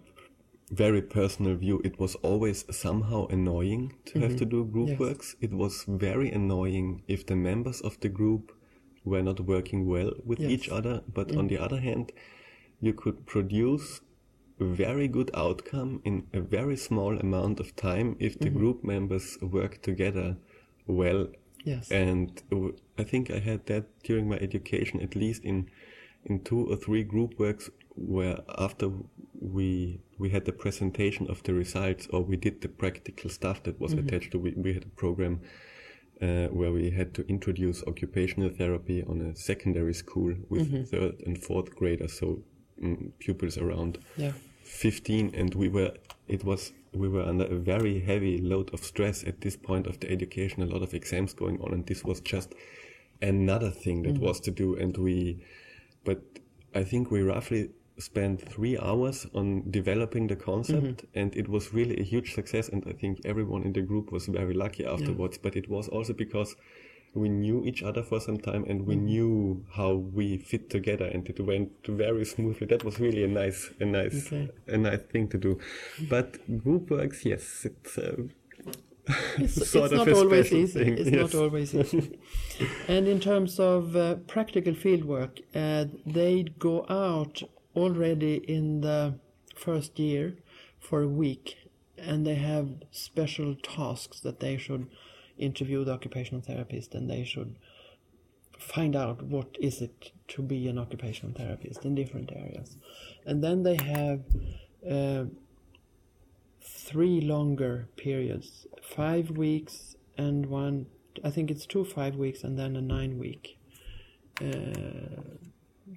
[0.70, 4.22] very personal view, it was always somehow annoying to mm -hmm.
[4.22, 4.64] have to mm-hmm.
[4.64, 4.98] do group yes.
[4.98, 5.36] works.
[5.40, 8.52] It was very annoying if the members of the group
[9.04, 10.50] were not working well with yes.
[10.50, 11.02] each other.
[11.12, 11.38] But mm.
[11.38, 12.12] on the other hand,
[12.80, 14.00] you could produce
[14.60, 18.58] a very good outcome in a very small amount of time if the mm-hmm.
[18.58, 20.36] group members work together
[20.86, 21.28] well.
[21.64, 21.90] Yes.
[21.90, 22.42] And
[22.98, 25.70] I think I had that during my education, at least in
[26.24, 28.90] in two or three group works where after
[29.40, 33.80] we we had the presentation of the results, or we did the practical stuff that
[33.80, 34.38] was attached to.
[34.38, 35.40] We, we had a program
[36.24, 41.34] uh, where we had to introduce occupational therapy on a secondary school with third and
[41.46, 42.26] fourth graders, so
[42.82, 44.32] mm, pupils around Yeah.
[44.64, 45.92] 15 and we were
[46.26, 49.94] it was we were under a very heavy load of stress at this point of
[50.00, 52.54] the education a lot of exams going on and this was just
[53.20, 55.36] another thing that was to do and we
[56.04, 56.20] but
[56.74, 57.68] i think we roughly
[57.98, 62.82] spent three hours on developing the concept and it was really a huge success and
[62.88, 66.56] i think everyone in the group was very lucky afterwards but it was also because
[67.14, 71.28] we knew each other for some time and we knew how we fit together and
[71.28, 74.48] it went very smoothly that was really a nice a nice Okay.
[74.66, 75.56] a nice thing to do
[76.10, 78.16] but group works yes it's uh,
[79.38, 80.78] It's, sort it's of not a always easy.
[80.84, 81.20] thing, It's yes.
[81.32, 82.18] not always easy.
[82.88, 87.42] and in terms of uh, practical fieldwork, uh, they go out
[87.76, 89.18] already in the
[89.56, 90.36] first year
[90.78, 91.56] for a week,
[91.96, 94.88] and they have special tasks that they should
[95.38, 97.56] interview the occupational therapist, and they should
[98.58, 102.76] find out what is it to be an occupational therapist in different areas,
[103.26, 104.20] and then they have.
[104.88, 105.24] Uh,
[106.64, 110.86] three longer periods five weeks and one
[111.22, 113.58] i think it's two five weeks and then a nine week
[114.40, 115.20] uh,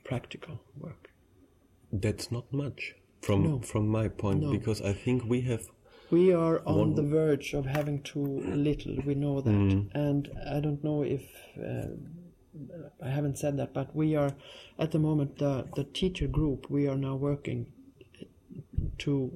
[0.03, 1.06] practical work
[2.01, 3.59] that's not much from No.
[3.59, 4.51] from my point No.
[4.51, 5.63] because i think we have
[6.11, 8.27] we are on One- the verge of having too
[8.67, 9.53] little we know that.
[10.05, 11.23] And i don't know if
[11.69, 11.89] uh,
[13.07, 14.31] i haven't said that but we are
[14.79, 17.59] at the moment the, the teacher group we are now working
[18.97, 19.31] to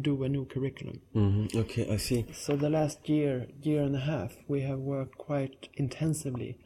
[0.00, 1.00] do a new curriculum.
[1.14, 2.24] Mhm, okay i see.
[2.32, 6.58] So the last year, year and a half, we have worked quite intensively,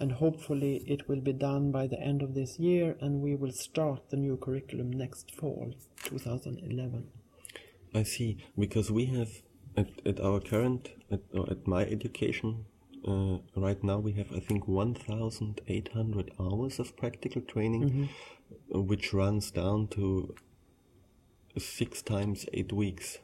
[0.00, 3.52] and hopefully it will be done by the end of this year, and we will
[3.52, 5.74] start the new curriculum next fall,
[6.04, 7.06] 2011.
[7.94, 9.30] I see, because we have
[9.76, 12.64] at, at our current at, or at my education
[13.06, 18.08] uh, right now we have I think 1,800 hours of practical training,
[18.74, 20.34] uh, which runs down to
[21.58, 23.18] six times eight weeks,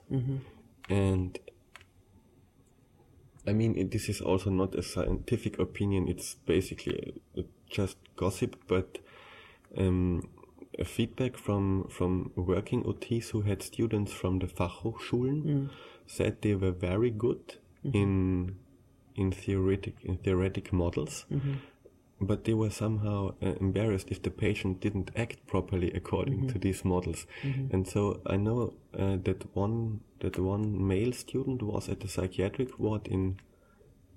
[0.88, 1.38] and
[3.46, 7.20] I mean it, this is also not a scientific opinion; it's basically
[7.70, 8.98] just gossip, but.
[9.76, 10.28] Um,
[10.78, 15.70] a feedback from from working OTs who had students from the Fachhochschulen
[16.06, 18.56] said they were very good in
[19.14, 21.24] in theoretic in theoretic models,
[22.20, 26.84] but they were somehow uh, embarrassed if the patient didn't act properly according to these
[26.84, 27.26] models.
[27.72, 32.78] And so I know uh, that one that one male student was at the psychiatric
[32.78, 33.38] ward in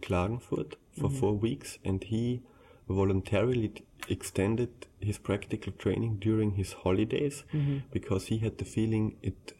[0.01, 2.41] Klagenfurt for four weeks, and he
[2.87, 3.71] voluntarily
[4.07, 4.69] extended
[4.99, 7.43] his practical training during his holidays
[7.91, 9.53] because he had the feeling it.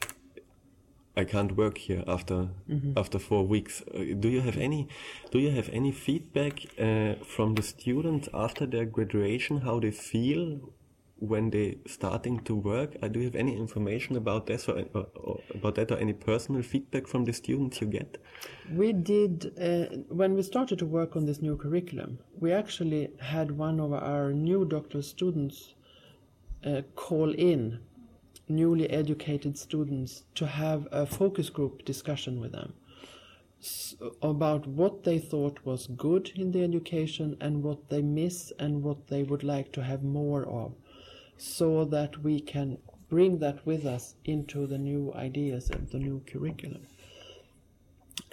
[1.18, 2.50] I can't work here after
[2.96, 3.82] after four weeks.
[3.94, 4.88] Uh, do you have any
[5.32, 9.62] Do you have any feedback uh, from the students after their graduation?
[9.62, 10.72] How they feel
[11.20, 12.96] when they starting to work?
[13.02, 16.14] Uh, do you have any information about this or, or, or about that or any
[16.14, 18.18] personal feedback from the students you get?
[18.72, 23.52] We did, uh, when we started to work on this new curriculum, we actually had
[23.52, 25.74] one of our new doctoral students
[26.66, 27.80] uh, call in
[28.48, 32.74] newly educated students to have a focus group discussion with them
[34.22, 39.08] about what they thought was good in the education and what they miss and what
[39.08, 40.74] they would like to have more of
[41.40, 42.78] so that we can
[43.08, 46.86] bring that with us into the new ideas and the new curriculum.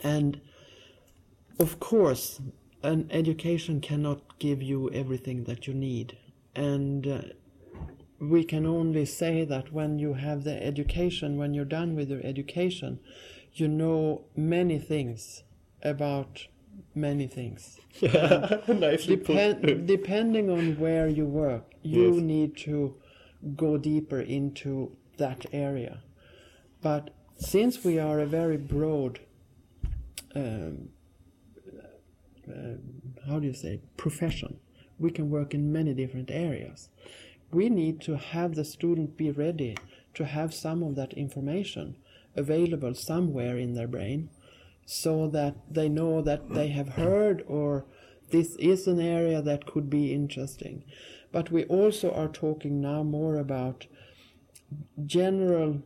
[0.02, 0.40] And
[1.58, 2.40] of course,
[2.82, 6.18] an education cannot give you everything that you need.
[6.54, 7.22] And uh,
[8.18, 12.24] we can only say that when you have the education, when you're done with your
[12.24, 12.98] education,
[13.54, 15.44] you know many things
[15.82, 16.48] about
[16.94, 17.78] many things.
[18.02, 22.22] Nicely Depen- depending on where you work, you Yes.
[22.22, 22.94] need to
[23.56, 26.02] go deeper into that area.
[26.82, 29.20] But since we are a very broad,
[30.34, 30.88] um,
[32.48, 32.74] uh,
[33.28, 34.58] how do you say, profession,
[34.98, 36.88] we can work in many different areas.
[37.52, 39.76] We need to have the student be ready
[40.14, 41.96] to have some of that information
[42.34, 44.30] available somewhere in their brain
[44.86, 47.84] so that they know that they have heard or
[48.30, 50.84] this is an area that could be interesting.
[51.32, 53.86] But we also are talking now more about
[55.04, 55.82] general,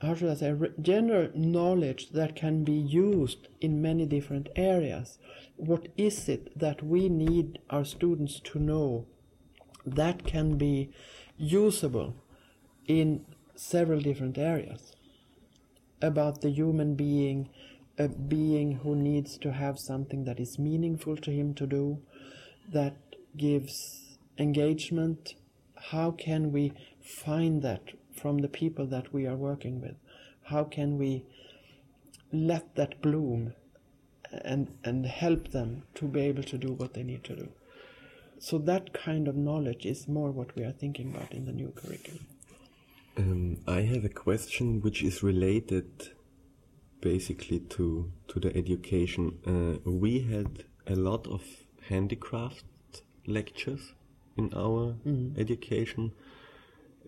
[0.00, 5.18] how should I say, general knowledge that can be used in many different areas.
[5.56, 9.06] What is it that we need our students to know
[9.86, 10.90] that can be
[11.36, 12.14] usable
[12.86, 13.24] in
[13.54, 14.94] several different areas
[16.00, 17.48] about the human being,
[17.98, 21.98] a being who needs to have something that is meaningful to him to do,
[22.72, 22.96] that
[23.36, 25.34] gives engagement.
[25.90, 29.96] How can we find that from the people that we are working with?
[30.44, 31.24] How can we
[32.32, 33.54] let that bloom
[34.30, 37.48] and, and help them to be able to do what they need to do?
[38.38, 41.72] So, that kind of knowledge is more what we are thinking about in the new
[41.76, 42.26] curriculum.
[43.16, 46.10] Um, I have a question which is related
[47.02, 49.24] basically to to the education.
[49.46, 51.42] Uh, we had a lot of
[51.88, 52.64] handicraft
[53.26, 53.94] lectures
[54.36, 55.38] in our Mhm.
[55.38, 56.12] education,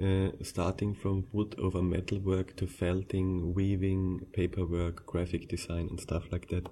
[0.01, 6.47] uh, starting from wood over metalwork to felting, weaving, paperwork, graphic design, and stuff like
[6.49, 6.69] that.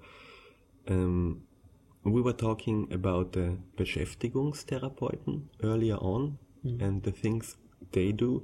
[0.87, 1.41] Um,
[2.03, 7.57] we were talking about the Beschäftigungstherapeuten earlier on and the things
[7.91, 8.43] they do.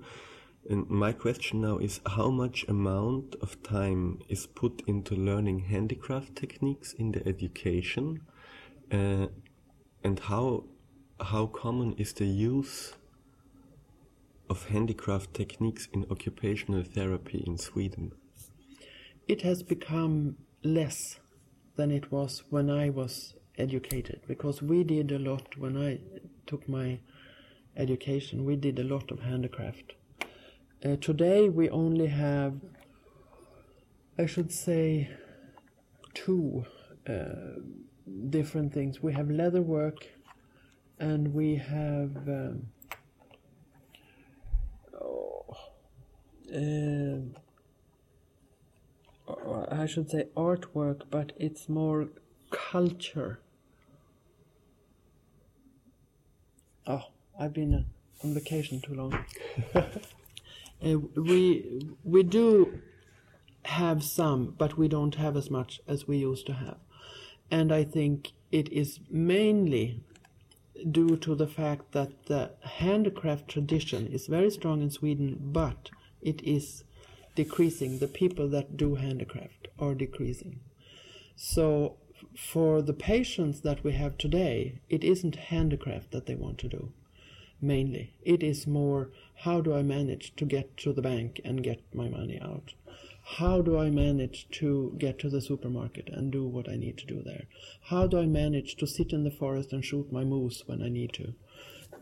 [0.69, 6.35] And my question now is how much amount of time is put into learning handicraft
[6.35, 8.21] techniques in the education
[8.91, 9.27] uh,
[10.03, 10.65] and how
[11.19, 12.93] how common is the use
[14.49, 18.13] of handicraft techniques in occupational therapy in Sweden?
[19.29, 21.19] it has become less
[21.75, 25.99] than it was when I was educated because we did a lot when I
[26.47, 26.99] took my
[27.77, 28.43] education.
[28.43, 29.93] We did a lot of handicraft.
[30.83, 32.53] Uh, today we only have,
[34.17, 35.09] I should say,
[36.13, 36.65] two
[37.05, 37.59] uh,
[38.29, 39.03] different things.
[39.03, 40.07] We have leather work,
[40.97, 42.15] and we have.
[42.29, 42.67] Um,
[45.01, 45.57] oh,
[49.25, 52.07] or I should say artwork, but it's more
[52.51, 53.41] culture.
[56.87, 57.03] Oh,
[57.37, 57.83] I've been uh,
[58.25, 59.25] on vacation too long.
[60.83, 62.81] Uh, we we do
[63.63, 66.77] have some, but we don't have as much as we used to have,
[67.51, 70.01] and I think it is mainly
[70.91, 75.89] due to the fact that the handicraft tradition is very strong in Sweden, but
[76.21, 76.83] it is
[77.35, 77.99] decreasing.
[77.99, 80.61] The people that do handicraft are decreasing.
[81.35, 81.97] So,
[82.37, 86.93] for the patients that we have today, it isn't handicraft that they want to do
[87.61, 88.13] mainly.
[88.23, 89.11] It is more
[89.43, 92.73] how do I manage to get to the bank and get my money out?
[93.37, 97.05] How do I manage to get to the supermarket and do what I need to
[97.05, 97.43] do there?
[97.83, 100.89] How do I manage to sit in the forest and shoot my moose when I
[100.89, 101.33] need to?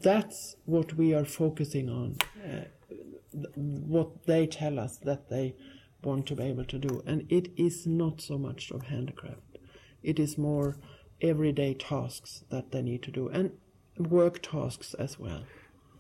[0.02, 2.18] That's what we are focusing on.
[2.44, 2.66] Uh,
[3.32, 5.56] th- what they tell us that they
[6.04, 7.04] want to be able to do.
[7.06, 9.58] And it is not so much of handicraft,
[10.04, 10.78] it is more
[11.20, 13.52] everyday tasks that they need to do and
[13.98, 15.44] work tasks as well.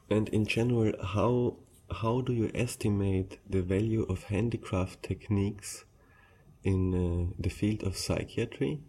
[0.09, 1.57] And in general, how
[1.89, 5.85] how do you estimate the value of handicraft techniques
[6.63, 8.79] in uh, the field of psychiatry,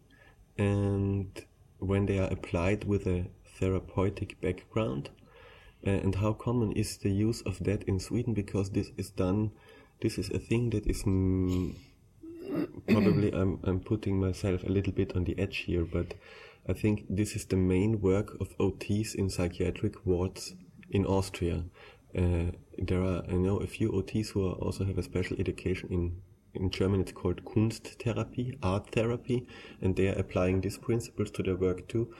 [0.56, 1.44] and
[1.78, 3.26] when they are applied with a
[3.59, 5.11] therapeutic background,
[5.86, 8.34] uh, and how common is the use of that in Sweden?
[8.34, 9.52] Because this is done,
[10.00, 11.74] this is a thing that is mm,
[12.88, 16.14] probably I'm I'm putting myself a little bit on the edge here, but
[16.68, 20.54] I think this is the main work of OTs in psychiatric wards
[20.90, 21.64] in Austria.
[22.16, 26.22] Uh, there are I know a few OTs who also have a special education in
[26.54, 29.46] in German it's called Kunsttherapie, art therapy,
[29.80, 32.14] and they are applying these principles to their work too.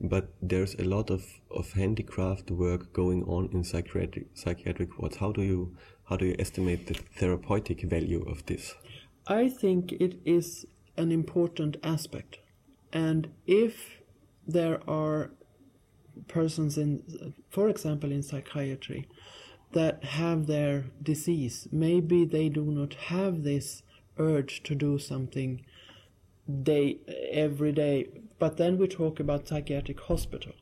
[0.00, 5.16] But there's a lot of, of handicraft work going on in psychiatric psychiatric wards.
[5.16, 8.74] How do you how do you estimate the therapeutic value of this?
[9.26, 12.38] I think it is an important aspect.
[12.92, 14.02] And if
[14.46, 15.30] there are
[16.28, 19.08] persons in, for example, in psychiatry,
[19.72, 23.82] that have their disease, maybe they do not have this
[24.18, 25.64] urge to do something
[26.62, 26.98] day
[27.30, 28.08] every day.
[28.38, 30.52] But then we talk about psychiatric hospital.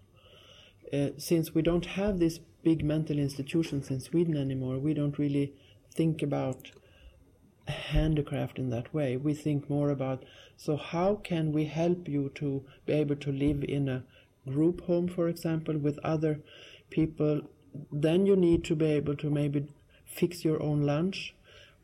[0.93, 5.55] Uh, since we don't have these big mental institutions in Sweden anymore, we don't really
[5.93, 6.71] think about
[7.69, 9.17] handicraft in that way.
[9.17, 10.25] We think more about
[10.57, 14.05] so how can we help you to be able to live in a
[14.49, 16.41] group home, for example, with other
[16.91, 17.43] people.
[17.93, 19.69] Then you need to be able to maybe
[20.05, 21.35] fix your own lunch,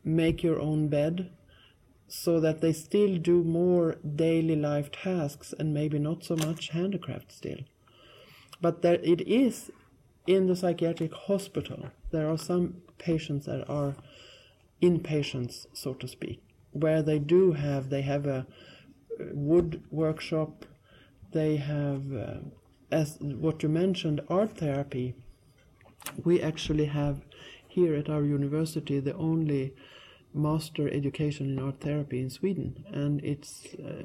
[0.03, 1.29] make your own bed,
[2.07, 7.31] so that they still do more daily life tasks and maybe not so much handicraft
[7.31, 7.59] still.
[8.61, 9.71] But there it is
[10.25, 11.89] in the psychiatric hospital.
[12.11, 13.95] There are some patients that are
[14.81, 18.45] inpatients, so to speak, where they do have they have a
[19.19, 20.65] uh, wood workshop,
[21.31, 22.37] they have uh,
[22.91, 25.15] as what you mentioned art therapy.
[26.23, 27.21] We actually have
[27.67, 29.73] here at our university the only
[30.33, 34.03] master education in art therapy in Sweden, and it's uh,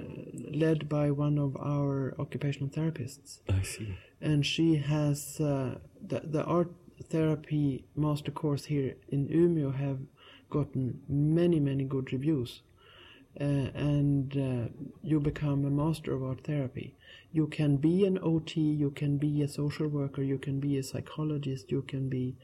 [0.51, 3.41] led by one of our occupational therapists.
[3.49, 3.95] I see.
[4.20, 6.73] And she has uh, the the art
[7.09, 9.99] therapy master course here in Umeå have
[10.59, 12.61] gotten many many good reviews.
[13.40, 14.68] Uh, and uh,
[15.03, 16.94] you become a master of art therapy.
[17.32, 20.82] You can be an OT, you can be a social worker, you can be a
[20.82, 22.36] psychologist, you can be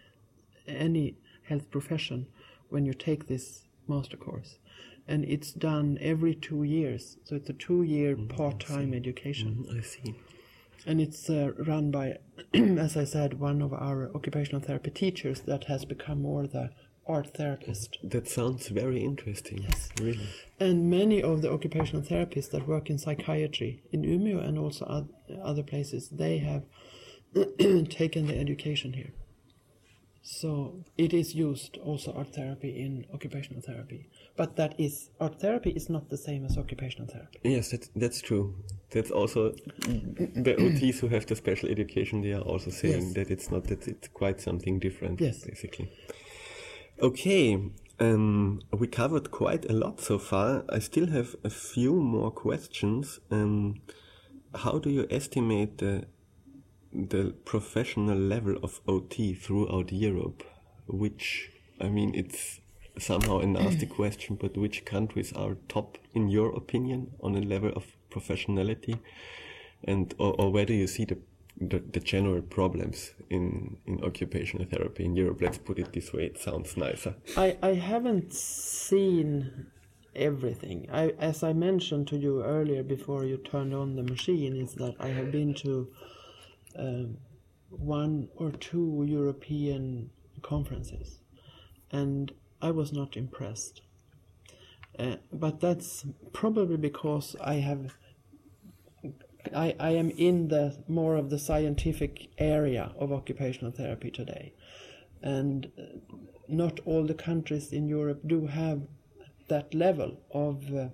[0.66, 1.06] any
[1.50, 2.26] health profession
[2.70, 4.56] when you take this master course.
[5.06, 9.50] And it's done every two years, so it's a two year part time education.
[9.68, 10.14] Mhm, I see.
[10.86, 12.06] And it's uh, run by,
[12.86, 16.70] as I said, one of our occupational therapy teachers that has become more the
[17.08, 17.98] art therapist.
[18.04, 19.62] That sounds very interesting.
[19.62, 19.88] Yes.
[20.00, 20.28] Really.
[20.60, 25.06] And many of the occupational therapists that work in psychiatry in Umeå and also
[25.42, 26.62] other places, they have
[27.88, 29.12] taken the education here.
[30.22, 34.10] So it is used also art therapy in occupational therapy.
[34.36, 37.38] But that is art therapy is not the same as occupational therapy.
[37.44, 38.54] Yes, that's, that's true.
[38.90, 42.20] That's also the OTs who have the special education.
[42.20, 43.14] They are also saying Yes.
[43.14, 45.18] that it's not that it's quite something different.
[45.20, 45.44] Yes.
[45.46, 45.90] basically.
[47.00, 47.56] Okay,
[48.00, 50.64] um, we covered quite a lot so far.
[50.68, 53.20] I still have a few more questions.
[53.30, 53.82] Um,
[54.52, 56.06] how do you estimate the
[56.92, 60.42] the professional level of OT throughout Europe?
[60.88, 62.58] Which I mean, it's
[62.98, 67.70] somehow a nasty question, but which countries are top in your opinion on a level
[67.76, 68.98] of professionality,
[69.84, 71.18] and or, or where do you see the,
[71.60, 75.40] the the general problems in in occupational therapy in Europe?
[75.40, 76.26] Let's put it this way.
[76.26, 77.14] It sounds nicer.
[77.36, 79.66] I, I haven't seen
[80.14, 80.88] everything.
[80.92, 84.94] I, as I mentioned to you earlier before you turned on the machine, is that
[85.00, 85.88] I have been to
[86.76, 87.18] um,
[87.70, 90.10] one or two European
[90.42, 91.20] conferences,
[91.90, 93.82] and I was not impressed.
[94.98, 97.96] Uh, but that's probably because I have.
[99.54, 104.52] I, I am in the more of the scientific area of occupational therapy today,
[105.22, 105.82] and uh,
[106.48, 108.82] not all the countries in Europe do have
[109.48, 110.88] that level of uh,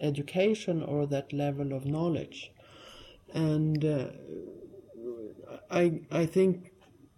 [0.00, 2.52] education or that level of knowledge,
[3.32, 4.06] and uh,
[5.70, 6.70] I I think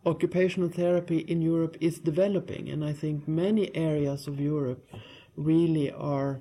[0.04, 4.88] occupational therapy in Europe is developing, and I think many areas of Europe
[5.36, 6.40] really are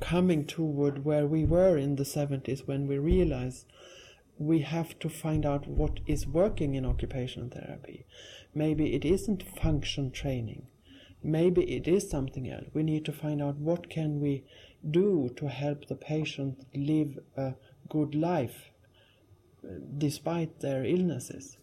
[0.00, 3.66] coming toward where we were in the 70s when we realized
[4.38, 8.06] we have to find out what is working in occupational therapy.
[8.54, 10.66] Maybe it isn't function training.
[11.22, 12.66] Maybe it is something else.
[12.74, 14.44] We need to find out what can we
[14.88, 17.54] do to help the patient live a
[17.88, 18.70] good life
[19.64, 21.56] uh, despite their illnesses.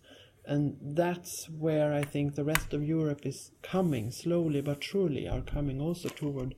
[0.45, 5.41] And that's where I think the rest of Europe is coming slowly but surely are
[5.41, 6.55] coming also toward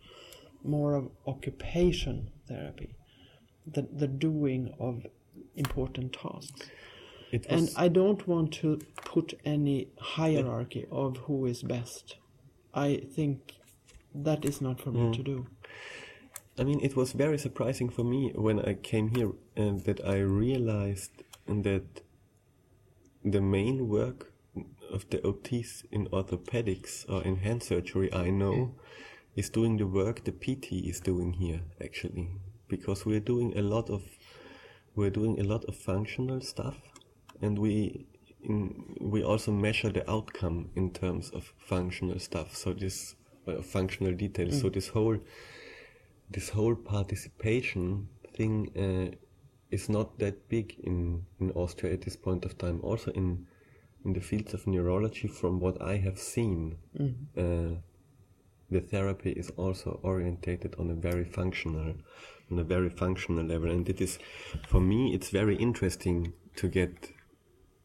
[0.66, 2.96] more of occupation therapy,
[3.66, 5.06] the, the doing of
[5.56, 6.70] important tasks.
[7.32, 12.18] It And I don't want to put any hierarchy of who is best.
[12.74, 13.56] I think
[14.14, 15.12] that is not for me hmm.
[15.14, 15.48] to do.
[16.58, 20.20] I mean, it was very surprising for me when I came here and that I
[20.20, 22.02] realized that
[23.24, 24.32] the main work
[24.92, 28.78] of the OTs in orthopedics or in hand surgery I know hmm.
[29.36, 32.30] Is doing the work the PT is doing here actually
[32.68, 34.04] because we're doing a lot of
[34.96, 36.78] we're doing a lot of functional stuff
[37.42, 38.06] and we
[38.46, 42.56] in, we also measure the outcome in terms of functional stuff.
[42.56, 43.16] So this
[43.48, 44.62] uh, functional details.
[44.62, 45.18] So this whole
[46.30, 49.16] this whole participation thing uh,
[49.72, 52.80] is not that big in, in Austria at this point of time.
[52.82, 53.48] Also in
[54.04, 56.78] in the fields of neurology, from what I have seen,
[57.38, 57.80] uh,
[58.70, 61.96] the therapy is also orientated on a very functional,
[62.52, 64.18] on a very functional level, and it is,
[64.68, 67.10] for me, it's very interesting to get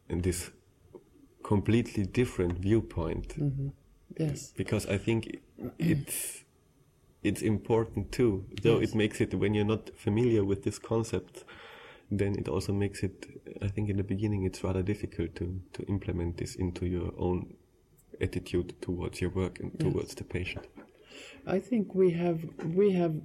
[0.09, 0.51] this
[1.43, 3.69] completely different viewpoint mm-hmm.
[4.17, 4.53] Yes.
[4.55, 5.39] because I think
[5.79, 6.43] it's
[7.23, 8.45] it's important too.
[8.63, 8.89] Though Yes.
[8.89, 11.45] it makes it when you're not familiar with this concept,
[12.09, 13.27] then it also makes it.
[13.61, 17.53] I think in the beginning it's rather difficult to to implement this into your own
[18.21, 20.67] attitude towards your work and towards the patient.
[21.45, 23.15] I think we have we have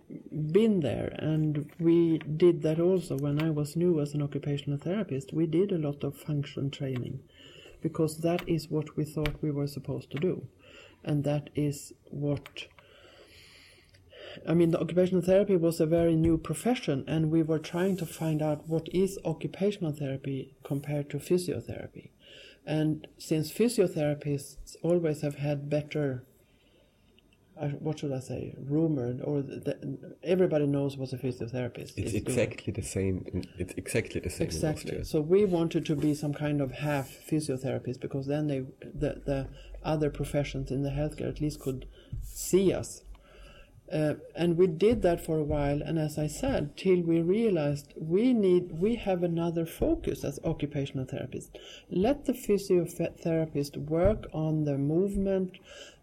[0.52, 5.34] been there, and we did that also when I was new as an occupational therapist.
[5.34, 7.20] We did a lot of function training,
[7.82, 10.46] because that is what we thought we were supposed to do,
[11.04, 12.68] and that is what.
[14.46, 18.06] I mean, the occupational therapy was a very new profession, and we were trying to
[18.06, 22.10] find out what is occupational therapy compared to physiotherapy.
[22.66, 26.24] And since physiotherapists always have had better,
[27.60, 32.12] uh, what should I say, rumored, or the, the, everybody knows what a physiotherapist It's
[32.12, 33.24] is exactly the same.
[33.32, 34.46] in- It's exactly the same.
[34.48, 35.04] Exactly.
[35.04, 39.46] So we wanted to be some kind of half physiotherapist because then they, the, the
[39.84, 41.86] other professions in the healthcare at least could
[42.22, 43.02] see us.
[43.92, 47.94] Uh, and we did that for a while, and as I said, till we realized
[47.96, 51.50] we need, we have another focus as occupational therapists.
[51.88, 55.58] Let the physiotherapist work on the movement,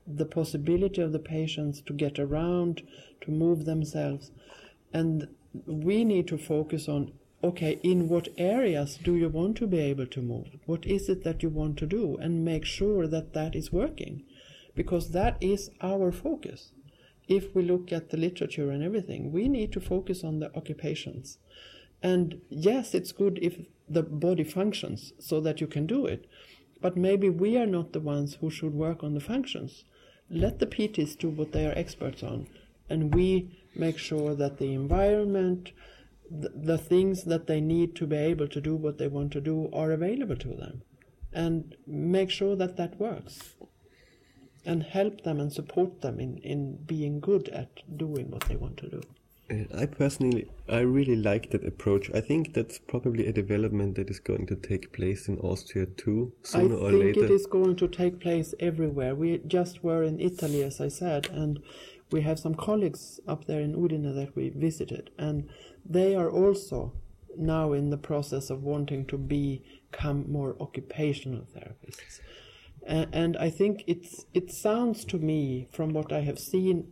[0.07, 2.83] the possibility of the patients to get around,
[3.21, 4.31] to move themselves,
[4.93, 5.27] and
[5.65, 7.11] we need to focus on
[7.43, 10.47] okay, in what areas do you want to be able to move?
[10.65, 12.15] What is it that you want to do?
[12.15, 14.23] And make sure that that is working,
[14.75, 16.71] because that is our focus
[17.27, 21.37] if we look at the literature and everything, we need to focus on the occupations.
[22.01, 23.57] And yes, it's good if
[23.87, 26.27] the body functions so that you can do it,
[26.81, 29.85] but maybe we are not the ones who should work on the functions.
[30.29, 32.47] Let the PTs do what they are experts on,
[32.89, 35.71] and we make sure that the environment,
[36.29, 39.41] the, the things that they need to be able to do what they want to
[39.41, 40.81] do are available to them,
[41.31, 43.53] and make sure that that works
[44.65, 48.77] and help them and support them in, in being good at doing what they want
[48.77, 49.01] to do.
[49.51, 52.09] Uh, I personally, I really like that approach.
[52.13, 56.31] I think that's probably a development that is going to take place in Austria too,
[56.43, 57.09] sooner or later.
[57.09, 59.15] I think it is going to take place everywhere.
[59.15, 61.61] We just were in Italy, as I said, and
[62.11, 65.49] we have some colleagues up there in Udine that we visited, and
[65.85, 66.93] they are also
[67.35, 72.19] now in the process of wanting to become more occupational therapists.
[72.85, 76.91] And I think it's it sounds to me from what I have seen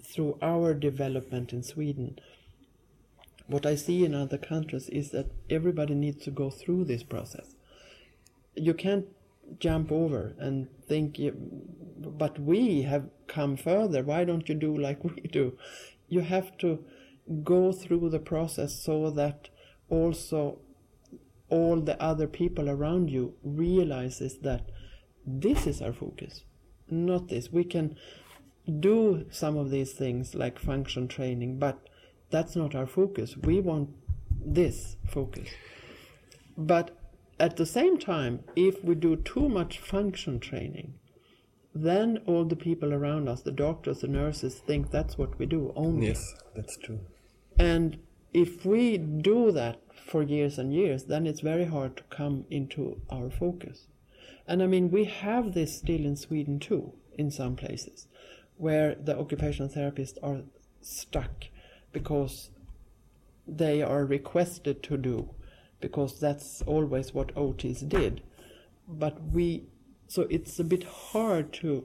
[0.00, 2.18] through our development in Sweden,
[3.46, 7.54] what I see in other countries is that everybody needs to go through this process.
[8.54, 9.06] You can't
[9.58, 11.20] jump over and think,
[11.98, 14.02] but we have come further.
[14.02, 15.58] Why don't you do like we do?
[16.08, 16.84] You have to
[17.44, 19.48] go through the process so that
[19.88, 20.58] also
[21.48, 24.70] all the other people around you realizes that
[25.26, 26.44] this is our focus,
[26.88, 27.52] not this.
[27.52, 27.96] We can
[28.80, 31.78] do some of these things like function training, but
[32.30, 33.36] that's not our focus.
[33.36, 33.90] We want
[34.30, 35.48] this focus.
[36.56, 36.96] But
[37.38, 40.94] at the same time, if we do too much function training,
[41.74, 45.72] then all the people around us, the doctors, the nurses, think that's what we do
[45.74, 46.08] only.
[46.08, 47.00] yes, that's true.
[47.58, 47.98] And
[48.32, 53.00] if we do that for years and years, then it's very hard to come into
[53.10, 53.86] our focus.
[54.46, 58.06] And I mean, we have this still in Sweden too, in some places,
[58.56, 60.42] where the occupational therapists are
[60.80, 61.44] stuck
[61.92, 62.50] because
[63.46, 65.30] they are requested to do,
[65.80, 68.22] because that's always what OTs did.
[68.88, 69.66] But we,
[70.08, 71.84] so it's a bit hard to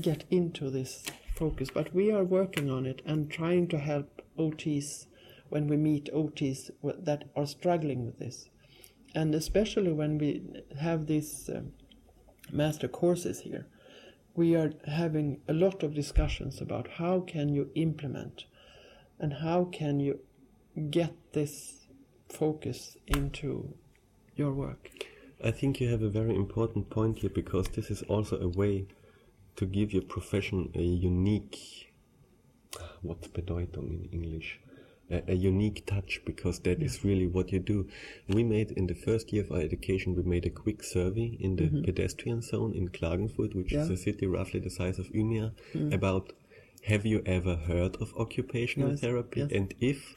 [0.00, 1.04] get into this
[1.34, 5.06] focus, but we are working on it and trying to help OTs
[5.48, 6.70] when we meet OTs
[7.04, 8.48] that are struggling with this.
[9.14, 10.42] And especially when we
[10.80, 11.72] have these um,
[12.50, 13.66] master courses here,
[14.34, 18.46] we are having a lot of discussions about how can you implement
[19.18, 20.20] and how can you
[20.90, 21.86] get this
[22.28, 23.74] focus into
[24.34, 24.88] your work.
[25.44, 28.86] I think you have a very important point here because this is also a way
[29.56, 31.92] to give your profession a unique,
[33.02, 34.60] what's Bedeutung in English?
[35.12, 37.78] A, a unique touch because that is really what you do.
[38.28, 41.56] We made in the first year of our education, we made a quick survey in
[41.56, 41.82] the mm-hmm.
[41.82, 45.92] pedestrian zone in Klagenfurt, which is a city roughly the size of Umeå, mm.
[45.92, 46.32] about
[46.84, 49.40] have you ever heard of occupational Yes, therapy?
[49.40, 49.50] yes.
[49.52, 50.16] And if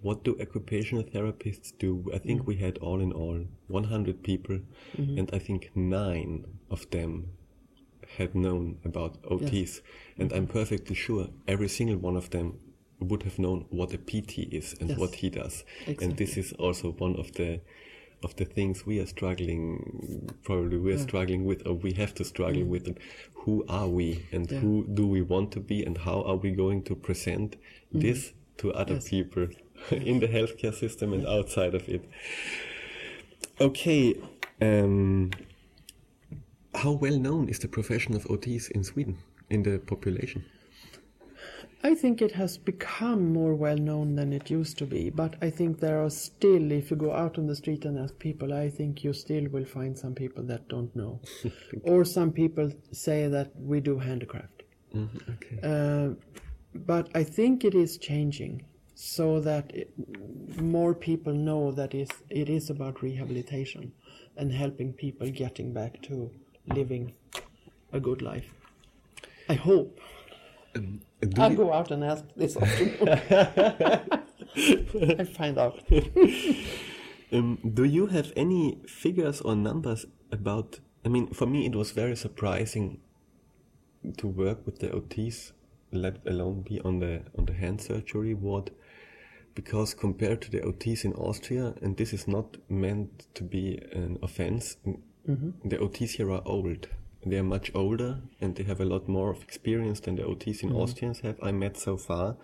[0.00, 2.10] what do occupational therapists do?
[2.14, 2.46] I think mm.
[2.46, 4.60] we had all in all 100 people,
[4.96, 5.18] mm-hmm.
[5.18, 7.32] and I think nine of them
[8.18, 9.80] had known about OTs.
[10.18, 12.58] And I'm perfectly sure every single one of them
[13.00, 14.98] would have known what a PT is and Yes.
[14.98, 15.64] what he does.
[16.02, 17.60] And this is also one of the
[18.22, 22.24] of the things we are struggling probably we are struggling with or we have to
[22.24, 22.98] struggle with and
[23.34, 24.52] who are we and Mm.
[24.52, 24.60] Yeah.
[24.60, 27.56] who do we want to be and how are we going to present
[27.92, 29.00] this to other Mm.
[29.02, 29.08] Yes.
[29.10, 29.48] people
[30.10, 32.02] in the healthcare system and outside of it
[33.60, 34.14] okay
[34.62, 35.30] um,
[36.74, 39.18] how well known is the profession of OTs in Sweden
[39.50, 40.44] in the population
[41.86, 45.50] I think it has become more well known than it used to be, but I
[45.50, 48.70] think there are still, if you go out on the street and ask people, I
[48.70, 51.20] think you still will find some people that don't know.
[51.82, 54.64] or some people say that we do handicraft.
[55.34, 56.08] okay Uh,
[56.92, 58.54] but I think it is changing.
[58.98, 59.88] so that it,
[60.76, 63.92] more people know that it is about rehabilitation
[64.38, 66.30] and helping people getting back to
[66.78, 67.04] living
[67.92, 68.48] a good life.
[69.54, 70.00] I hope.
[70.76, 73.08] Do I'll you- go out and ask this afternoon.
[75.20, 75.82] I find out.
[77.32, 80.78] Um, do you have any figures or numbers about?
[81.04, 83.00] I mean, for me, it was very surprising
[84.18, 85.50] to work with the OTs,
[85.90, 88.70] let alone be on the on the hand surgery ward,
[89.56, 94.18] because compared to the OTs in Austria, and this is not meant to be an
[94.22, 94.76] offense,
[95.64, 96.86] the OTs here are old.
[97.26, 100.62] They are much older and they have a lot more of experience than the OTs
[100.62, 102.36] in Austrians have I met so far.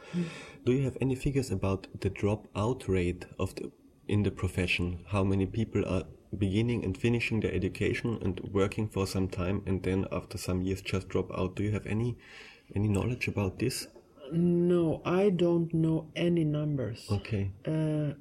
[0.64, 3.70] Do you have any figures about the dropout rate of the
[4.08, 5.04] in the profession?
[5.06, 6.02] How many people are
[6.36, 10.82] beginning and finishing their education and working for some time and then after some years
[10.82, 11.54] just drop out?
[11.54, 12.18] Do you have any
[12.74, 13.86] any knowledge about this?
[14.32, 17.06] No, I don't know any numbers.
[17.08, 17.52] Okay.
[17.64, 18.14] Uh,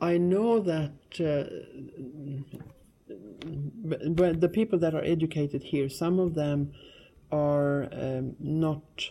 [0.00, 1.44] I know that uh,
[3.08, 6.72] but, the people that are educated here, some of them
[7.30, 9.10] are um, not.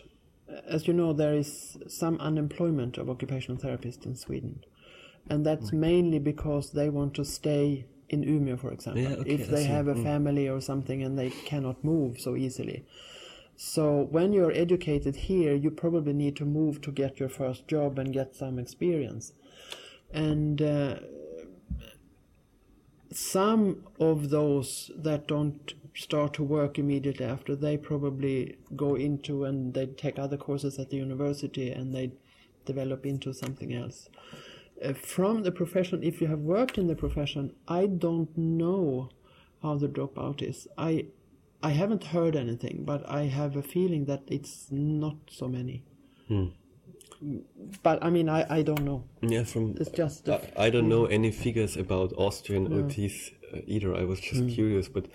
[0.68, 4.64] As you know, there is some unemployment of occupational therapists in Sweden,
[5.28, 9.02] and that's mainly because they want to stay in Umeå, for example.
[9.02, 10.02] Yeah, okay, if they have a Mm.
[10.02, 12.84] family or something and they cannot move so easily.
[13.56, 17.98] So when you're educated here, you probably need to move to get your first job
[17.98, 19.32] and get some experience.
[20.12, 20.96] And uh,
[23.12, 29.74] some of those that don't start to work immediately after, they probably go into and
[29.74, 32.12] they take other courses at the university and they
[32.64, 34.08] develop into something else.
[34.84, 39.08] Uh, from the profession, if you have worked in the profession, I don't know
[39.62, 40.68] how the dropout is.
[40.76, 41.06] I
[41.62, 45.82] I haven't heard anything, but I have a feeling that it's not so many.
[47.82, 49.04] But I mean, I, I don't know.
[49.22, 53.94] Yeah, from It's just I, I don't know any figures about Austrian OTs uh, either.
[53.94, 55.06] I was just curious, but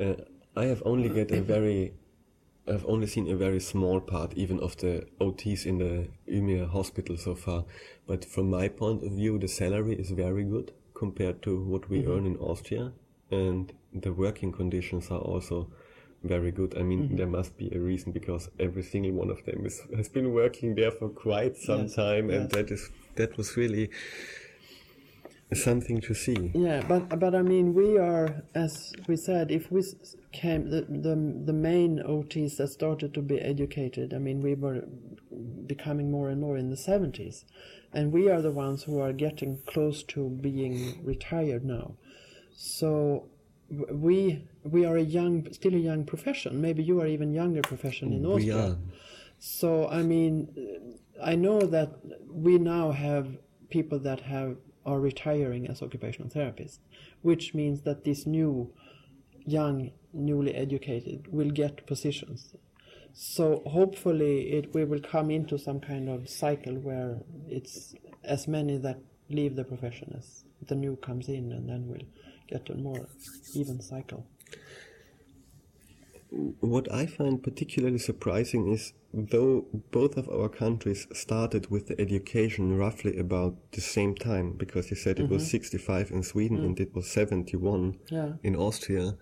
[0.00, 0.14] uh,
[0.56, 1.94] I have only get a very,
[2.66, 7.16] I've only seen a very small part even of the OTs in the Umeå hospital
[7.16, 7.64] so far.
[8.06, 12.06] But from my point of view, the salary is very good compared to what we
[12.06, 12.92] earn in Austria,
[13.30, 15.68] and the working conditions are also
[16.24, 16.76] very good.
[16.76, 17.16] I mean, mm-hmm.
[17.16, 20.74] there must be a reason because every single one of them is, has been working
[20.74, 22.52] there for quite some Yes, time, and yes.
[22.52, 23.90] that is that was really
[25.52, 26.50] something to see.
[26.54, 29.82] Yeah, but but I mean, we are, as we said, if we
[30.32, 34.12] came the the the main OTs that started to be educated.
[34.12, 34.84] I mean, we were
[35.66, 37.44] becoming more and more in the seventies,
[37.92, 41.96] and we are the ones who are getting close to being retired now.
[42.56, 43.28] So
[43.90, 46.60] we we are a young, still a young profession.
[46.60, 48.56] Maybe you are even younger profession in We Austria.
[48.56, 48.76] are.
[49.38, 50.34] So I mean,
[51.22, 51.90] I know that
[52.30, 53.26] we now have
[53.70, 54.56] people that have
[54.86, 56.78] are retiring as occupational therapists,
[57.22, 58.70] which means that these new,
[59.46, 62.54] young, newly educated will get positions.
[63.14, 67.18] So hopefully, it we will come into some kind of cycle where
[67.48, 67.94] it's
[68.24, 68.98] as many that
[69.30, 72.08] leave the profession as the new comes in, and then we'll
[72.48, 73.06] get a more
[73.54, 74.26] even cycle.
[76.60, 82.76] What I find particularly surprising is though both of our countries started with the education
[82.76, 86.92] roughly about the same time, because you said it was 65 in Sweden and it
[86.94, 88.32] was 71 Yeah.
[88.42, 89.16] in Austria,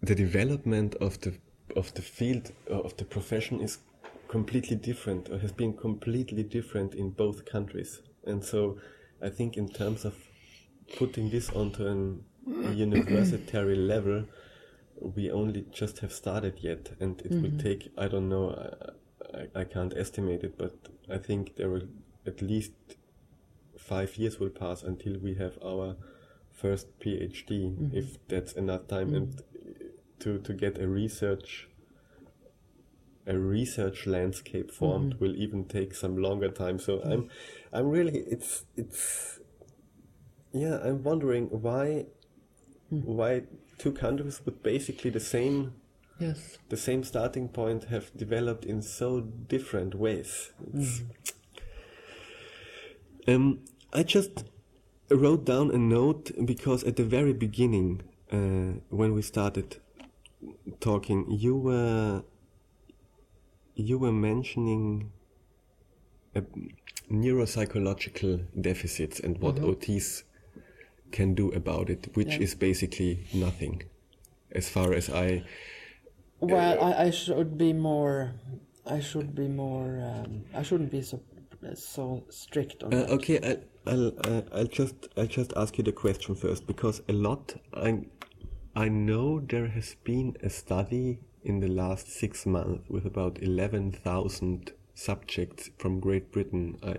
[0.00, 1.32] the development of the
[1.76, 3.78] of the field uh, of the profession is
[4.28, 8.00] completely different or has been completely different in both countries.
[8.24, 8.78] And so
[9.22, 10.14] I think in terms of
[10.96, 12.24] putting this onto an,
[12.64, 14.24] a universitary level,
[15.00, 17.58] we only just have started yet, and it will mm-hmm.
[17.58, 18.50] take I don't know
[19.34, 20.74] I, I, I can't estimate it, but
[21.10, 21.88] I think there will
[22.26, 22.72] at least
[23.78, 25.96] five years will pass until we have our
[26.52, 27.96] first PhD, mm-hmm.
[27.96, 29.16] if that's enough time, mm-hmm.
[29.16, 29.84] and uh,
[30.20, 31.68] to to get a research
[33.26, 36.78] a research landscape formed will even take some longer time.
[36.78, 37.28] So I'm
[37.72, 39.39] I'm really it's it's
[40.52, 42.06] yeah I'm wondering why
[42.90, 43.42] why
[43.78, 45.72] two countries with basically the same
[46.18, 46.58] Yes.
[46.68, 50.52] the same starting point have developed in so different ways.
[50.68, 51.02] It's-
[53.28, 53.60] Um,
[53.92, 54.44] I just
[55.10, 59.76] wrote down a note because at the very beginning, uh, when we started
[60.80, 62.22] talking, you were
[63.74, 65.10] you were mentioning
[66.36, 66.40] uh,
[67.10, 70.24] neuropsychological deficits and what OTs
[71.12, 72.42] can do about it, which Yeah.
[72.44, 73.82] is basically nothing,
[74.52, 75.44] as far as I
[76.40, 78.32] Well, I, I should be more.
[78.86, 80.00] I should be more.
[80.00, 81.20] Um, I shouldn't be so
[81.62, 83.10] uh, so strict on Uh, that.
[83.10, 83.58] okay, I,
[83.90, 88.04] I'll uh, I'll just I'll just ask you the question first because a lot I
[88.74, 93.92] I know there has been a study in the last six months with about eleven
[93.92, 96.78] thousand subjects from Great Britain.
[96.82, 96.96] I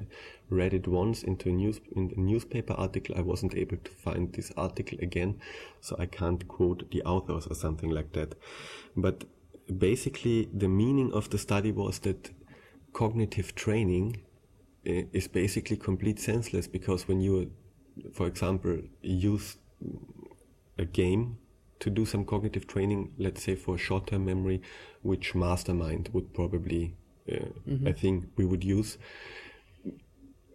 [0.51, 3.15] read it once into a news in a newspaper article.
[3.17, 5.39] I wasn't able to find this article again,
[5.79, 8.35] so I can't quote the authors or something like that.
[8.95, 9.23] But
[9.77, 12.31] basically, the meaning of the study was that
[12.93, 14.21] cognitive training
[14.83, 17.51] is basically complete senseless because when you,
[18.13, 19.57] for example, use
[20.77, 21.37] a game
[21.79, 24.61] to do some cognitive training, let's say for short-term memory,
[25.01, 26.95] which Mastermind would probably
[27.31, 27.45] uh,
[27.85, 28.97] a thing we would use.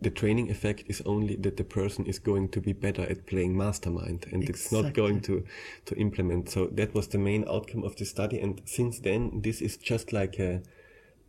[0.01, 3.57] The training effect is only that the person is going to be better at playing
[3.57, 5.45] Mastermind, and it's not going to
[5.87, 6.51] to implement.
[6.51, 10.13] So that was the main outcome of the study, and since then, this is just
[10.13, 10.63] like a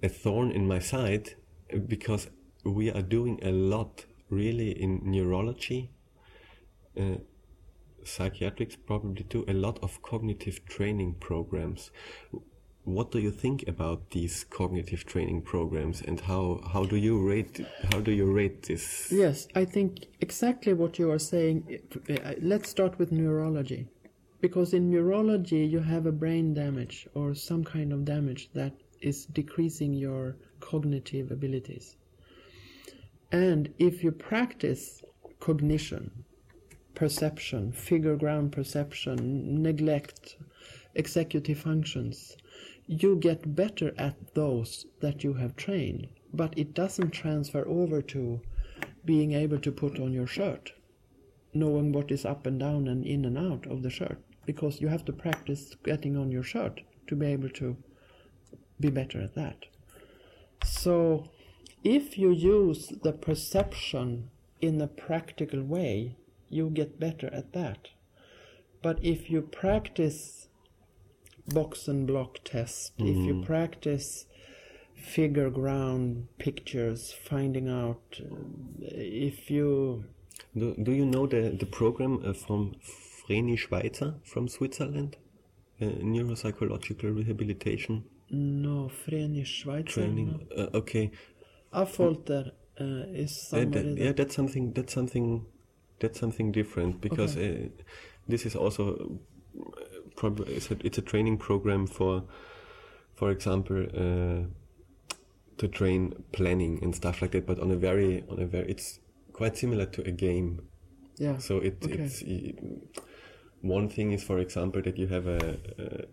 [0.04, 1.36] a thorn in my side
[1.88, 2.30] because
[2.64, 5.90] we are doing a lot really in neurology
[7.00, 7.16] uh,
[8.04, 11.92] psychiatrics probably too a lot of cognitive training programs
[12.88, 17.66] what do you think about these cognitive training programs and how how do you rate
[17.92, 21.80] how do you rate this Yes, I think exactly what you are saying.
[22.10, 23.88] uh, Let's start with neurology.
[24.40, 29.26] Because in neurology, you have a brain damage or some kind of damage that is
[29.26, 31.98] decreasing your cognitive abilities.
[33.32, 35.02] And if you practice
[35.40, 36.24] cognition,
[36.96, 40.38] perception, figure ground perception, neglect,
[40.96, 42.38] executive functions,
[42.88, 48.42] you get better at those that you have trained, but it doesn't transfer over to
[49.04, 50.72] being able to put on your shirt,
[51.54, 54.88] knowing what is up and down and in and out of the shirt, because you
[54.88, 57.76] have to practice getting on your shirt to be able to
[58.80, 59.66] be better at that.
[60.64, 61.30] So,
[61.84, 64.30] if you use the perception
[64.62, 66.16] in a practical way,
[66.50, 67.90] you get better at that.
[68.82, 70.47] But if you practice
[71.48, 74.26] box and block test, if you practice
[74.96, 78.36] figure ground pictures, finding out uh,
[78.82, 80.04] if you
[80.56, 82.74] do, do you know the the program uh, from
[83.30, 85.18] Vreni Schweizer from Switzerland
[85.82, 91.18] uh, neuropsychological rehabilitation no Vreni Schweizer, training uh, okay no.
[91.84, 92.84] Affolter uh,
[93.24, 94.74] is Uh, somebody that- that, yeah, that's something.
[94.74, 95.46] That's something.
[96.00, 97.68] That's something different because uh,
[98.28, 99.20] this is also
[100.18, 102.24] probably it's a, it's a training program for,
[103.16, 104.48] for example, uh,
[105.60, 107.46] to train planning and stuff like that.
[107.48, 109.00] But on a very on a very it's
[109.34, 110.50] quite similar to a game.
[111.18, 111.38] yeah.
[111.40, 112.04] So it, Okay.
[112.04, 112.54] it's i-
[113.62, 116.06] one thing is, for example, that you have a a,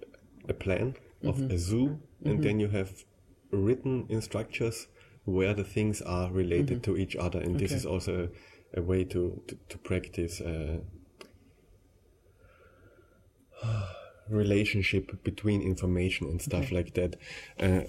[0.49, 1.55] a plan of Mm-hmm.
[1.55, 2.91] a zoo, and then you have
[3.51, 4.89] written instructions
[5.25, 7.77] where the things are related to each other, and this Mm-hmm.
[7.79, 8.13] Is also
[8.75, 10.41] a, a way to to, to practice.
[10.41, 10.81] Uh,
[14.31, 17.17] relationship between information and stuff like that
[17.61, 17.81] uh,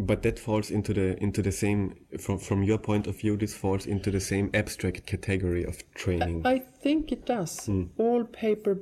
[0.00, 3.54] but that falls into the into the same from from your point of view this
[3.54, 7.66] falls into the same abstract category of training I think it does.
[7.66, 7.84] Hmm.
[7.98, 8.78] All paper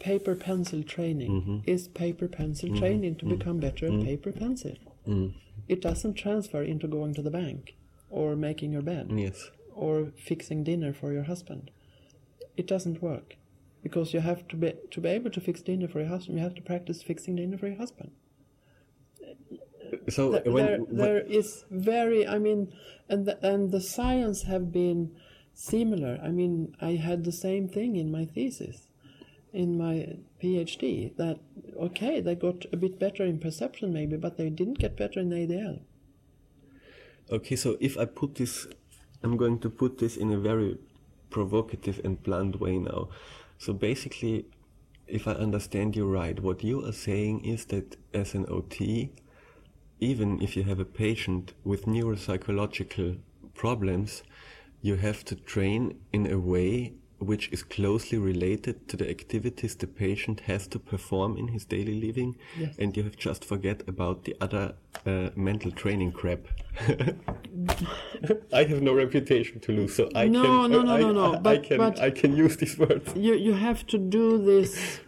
[0.00, 1.58] paper pencil training Mm-hmm.
[1.66, 4.00] is paper pencil training to become better Mm.
[4.00, 4.74] at paper pencil.
[5.68, 7.74] It doesn't transfer into going to the bank
[8.10, 11.70] or making your bed yes or fixing dinner for your husband.
[12.56, 13.36] It doesn't work
[13.84, 16.38] because you have to be to be able to fix dinner for your husband.
[16.38, 18.10] You have to practice fixing dinner for your husband.
[20.16, 22.60] so There, when, there, when- there is very i mean
[23.10, 25.00] and the, and the science have been
[25.72, 26.54] similar i mean
[26.90, 28.78] i had the same thing in my thesis
[29.62, 29.96] in my
[30.42, 30.82] phd
[31.22, 31.38] that
[31.88, 35.30] okay they got a bit better in perception maybe but they didn't get better in
[35.42, 35.76] adl
[37.32, 38.66] Okay, so if I put this,
[39.22, 40.76] I'm going to put this in a very
[41.30, 43.08] provocative and blunt way now.
[43.64, 44.44] So basically,
[45.06, 49.10] if I understand you right, what you are saying is that as an OT,
[50.00, 53.20] even if you have a patient with neuropsychological
[53.54, 54.22] problems,
[54.82, 56.92] you have to train in a way
[57.26, 62.00] which is closely related to the activities the patient has to perform in his daily
[62.00, 62.74] living, Yes.
[62.78, 64.74] and you have just forget about the other
[65.06, 66.40] uh, mental training crap.
[68.52, 70.70] I have no reputation to lose, so I No, can.
[70.70, 71.78] no, no, I, no, no, I, I but- can.
[71.78, 73.12] but- I can use these words.
[73.16, 75.00] you you have to do this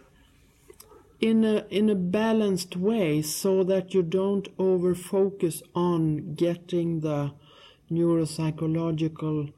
[1.19, 7.31] in a in a balanced way so that you don't over focus on getting the
[7.91, 9.51] neuropsychological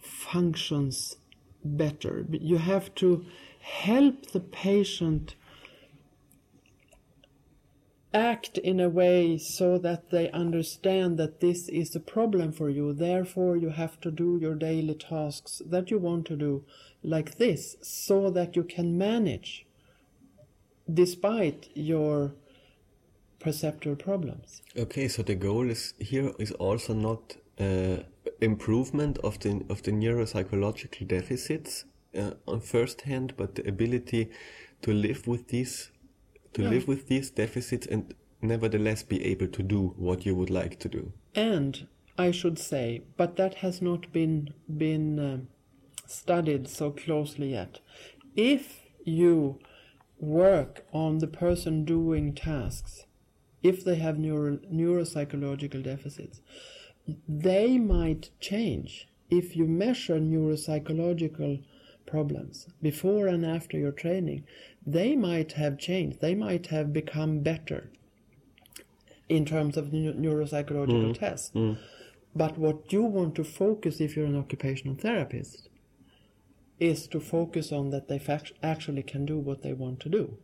[0.00, 1.16] functions
[1.66, 3.24] better you have to
[3.60, 5.34] help the patient
[8.16, 12.92] act in a way so that they understand that this is a problem for you.
[12.92, 16.64] Therefore, you have to do your daily tasks that you want to do
[17.02, 19.66] like this so that you can manage
[20.92, 22.32] despite your
[23.38, 24.62] perceptual problems.
[24.76, 27.98] Okay, so the goal is here is also not uh,
[28.40, 31.84] improvement of the of the neuropsychological deficits
[32.18, 34.30] uh, on first hand, but the ability
[34.82, 35.90] to live with these
[36.52, 36.70] to Yeah.
[36.70, 40.88] live with these deficits and nevertheless be able to do what you would like to
[40.88, 41.12] do.
[41.34, 41.86] And
[42.18, 45.48] I should say, but that has not been been um,
[46.06, 47.80] studied so closely yet.
[48.36, 49.58] If you
[50.18, 53.06] work on the person doing tasks,
[53.62, 56.40] if they have neuro, neuropsychological deficits,
[57.28, 59.08] they might change.
[59.30, 61.64] If you measure neuropsychological
[62.06, 64.44] problems before and after your training,
[64.86, 66.20] they might have changed.
[66.20, 67.90] They might have become better
[69.28, 71.18] in terms of neu- neuropsychological mm.
[71.18, 71.50] tests.
[71.54, 71.78] Mm.
[72.34, 75.68] But what you want to focus if you're an occupational therapist
[76.78, 80.36] is to focus on that they fact- actually can do what they want to do.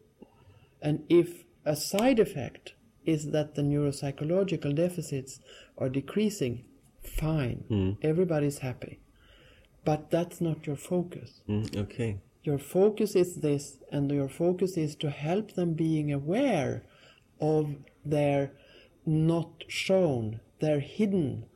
[0.80, 2.72] And if a side effect
[3.04, 5.40] is that the neuropsychological deficits
[5.78, 6.64] are decreasing,
[7.02, 7.96] fine.
[8.02, 9.00] Everybody's happy.
[9.84, 11.40] But that's not your focus.
[11.48, 12.20] Mm, okay.
[12.44, 16.84] Your focus is this, and your focus is to help them being aware
[17.40, 18.52] of their
[19.04, 21.46] not shown, their hidden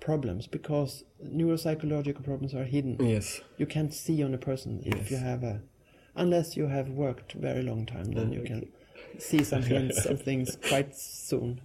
[0.00, 2.96] problems, because neuropsychological problems are hidden.
[3.00, 3.40] Yes.
[3.56, 5.62] You can't see on a person if you have a,
[6.14, 8.68] unless you have worked very long time, then you can
[9.18, 11.60] see some hints of things quite soon.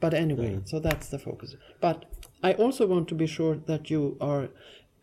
[0.00, 1.56] But anyway, so that's the focus.
[1.80, 2.04] But
[2.42, 4.48] I also want to be sure that you are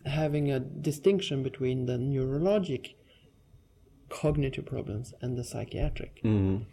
[0.05, 2.93] having a distinction between the neurologic
[4.09, 6.21] cognitive problems and the psychiatric.
[6.23, 6.65] Mm.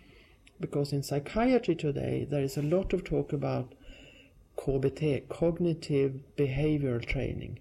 [0.61, 3.75] Because in psychiatry today, there is a lot of talk about
[4.57, 7.59] KBT, cognitive behavioral training,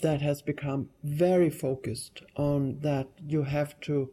[0.00, 4.10] that has become very focused on that you have to,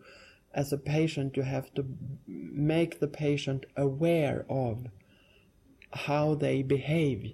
[0.55, 1.85] as a patient, you have to
[2.27, 4.87] make the patient aware of
[5.91, 7.33] how they behave.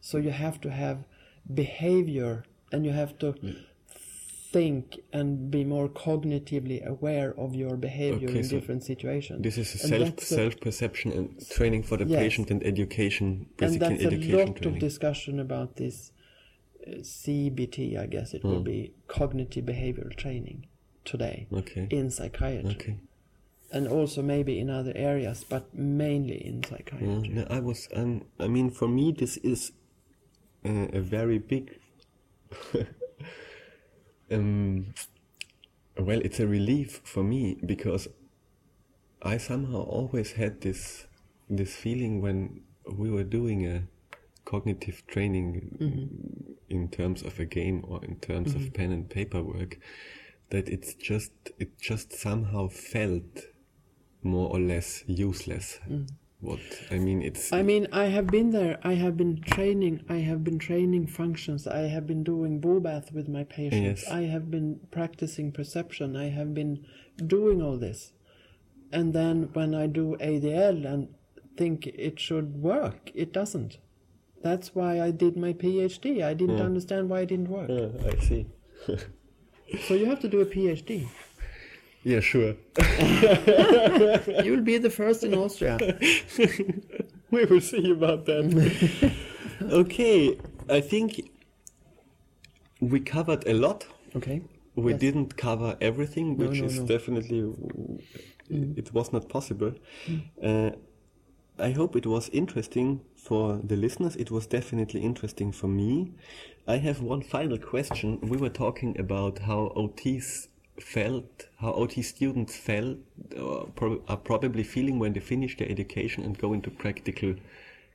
[0.00, 1.04] So you have to have
[1.52, 3.34] behavior and you have to
[4.52, 9.42] think and be more cognitively aware of your behavior Okay, in so different situations.
[9.42, 12.20] This is a And self a- self perception and training for the Yes.
[12.22, 16.12] patient and education, and basically that's a education lot of discussion about this
[16.86, 18.50] uh, CBT, I guess it Hmm.
[18.50, 20.67] will be cognitive behavioral training
[21.10, 21.86] today Okay.
[21.90, 22.96] in psychiatry, Okay.
[23.72, 27.28] and also maybe in other areas, but mainly in Yeah, psychiatry.
[27.34, 27.88] no, I was.
[27.94, 29.72] Um, I mean, for me, this is
[30.64, 31.78] uh, a very big.
[34.30, 34.94] um,
[35.98, 38.08] well, it's a relief for me because
[39.22, 41.06] I somehow always had this
[41.50, 42.60] this feeling when
[42.96, 43.82] we were doing a
[44.44, 46.16] cognitive training
[46.68, 49.78] in terms of a game or in terms of pen and paper work
[50.50, 53.46] that it's just it just somehow felt
[54.22, 55.78] more or less useless.
[55.88, 56.08] Mm.
[56.40, 56.60] What
[56.90, 58.78] I mean, it's I mean, I have been there.
[58.84, 60.04] I have been training.
[60.08, 61.66] I have been training functions.
[61.66, 64.04] I have been doing bath with my patients.
[64.04, 64.10] Yes.
[64.10, 66.16] I have been practicing perception.
[66.16, 68.12] I have been doing all this.
[68.92, 71.08] And then when I do ADL and
[71.56, 73.78] think it should work, it doesn't.
[74.40, 76.22] That's why I did my PhD.
[76.22, 76.64] I didn't mm.
[76.64, 77.68] understand why it didn't work.
[77.68, 78.46] Yeah, I see.
[79.86, 81.06] So you have to do a PhD.
[82.04, 82.54] Yeah, sure.
[84.44, 85.76] You'll be the first in Austria.
[87.30, 89.12] we will see about that.
[89.62, 90.38] okay,
[90.70, 91.30] I think
[92.80, 93.86] we covered a lot.
[94.16, 94.42] Okay.
[94.76, 95.00] We Yes.
[95.00, 96.84] didn't cover everything, which no, is no.
[96.84, 96.88] Mm.
[96.88, 97.40] definitely
[98.76, 99.74] it was not possible.
[100.42, 100.70] Uh,
[101.60, 104.14] I hope it was interesting for the listeners.
[104.14, 106.12] It was definitely interesting for me.
[106.68, 108.20] I have one final question.
[108.22, 110.48] We were talking about how OTs
[110.80, 112.98] felt, how OT students felt,
[113.36, 117.34] or prob- are probably feeling when they finish their education and go into practical,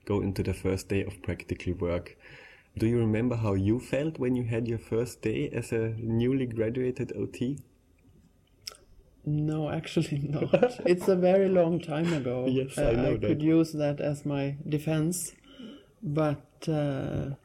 [0.04, 2.18] go into the first day of practical work.
[2.78, 6.48] Do you remember how you felt when you had your first day as a newly
[6.48, 7.60] graduated OT?
[9.26, 10.80] No, actually not.
[10.86, 12.46] it's a very long time ago.
[12.48, 13.28] Yes, I Uh, know I that.
[13.28, 15.34] could use that as my defense.
[16.02, 17.36] But uh,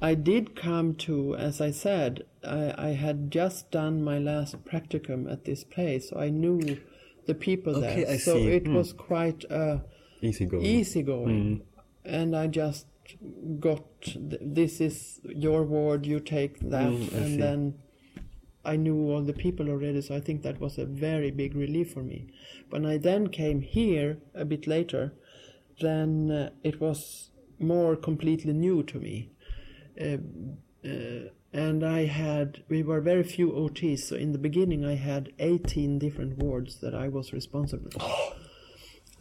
[0.00, 5.30] I did come to, as I said, I, I had just done my last practicum
[5.30, 6.78] at this place, so I knew
[7.26, 8.14] the people Okay, there.
[8.14, 8.48] I so see.
[8.48, 8.74] it Hmm.
[8.76, 9.78] was quite uh,
[10.22, 10.64] Easy going.
[10.64, 11.62] easygoing.
[12.04, 12.86] And I just
[13.60, 17.36] got th- this is your ward, you take that, Mm, and see.
[17.36, 17.74] then
[18.66, 21.92] I knew all the people already, so I think that was a very big relief
[21.92, 22.26] for me.
[22.70, 25.14] When I then came here a bit later,
[25.80, 29.30] then uh, it was more completely new to me.
[30.00, 30.18] Uh,
[30.84, 35.32] uh, and I had, we were very few OTs, so in the beginning I had
[35.38, 38.34] 18 different wards that I was responsible for.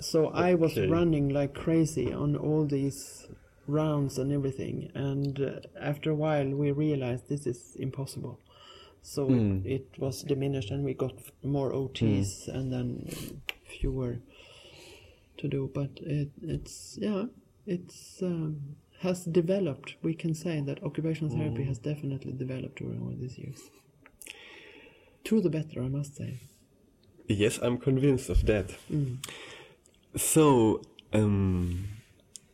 [0.02, 3.28] So I was running like crazy on all these
[3.68, 8.40] rounds and everything, and uh, after a while we realized this is impossible.
[9.06, 9.30] So
[9.64, 11.14] it, it was diminished, and we got
[11.44, 14.18] more OTs and then fewer
[15.38, 15.70] to do.
[15.74, 17.26] But it, it's yeah,
[17.68, 19.96] it's um, has developed.
[20.02, 23.60] We can say that occupational therapy has definitely developed during all these years.
[25.26, 26.40] To the better, I must say.
[27.28, 28.72] Yes, I'm convinced of that.
[30.16, 30.82] So,
[31.14, 31.90] um,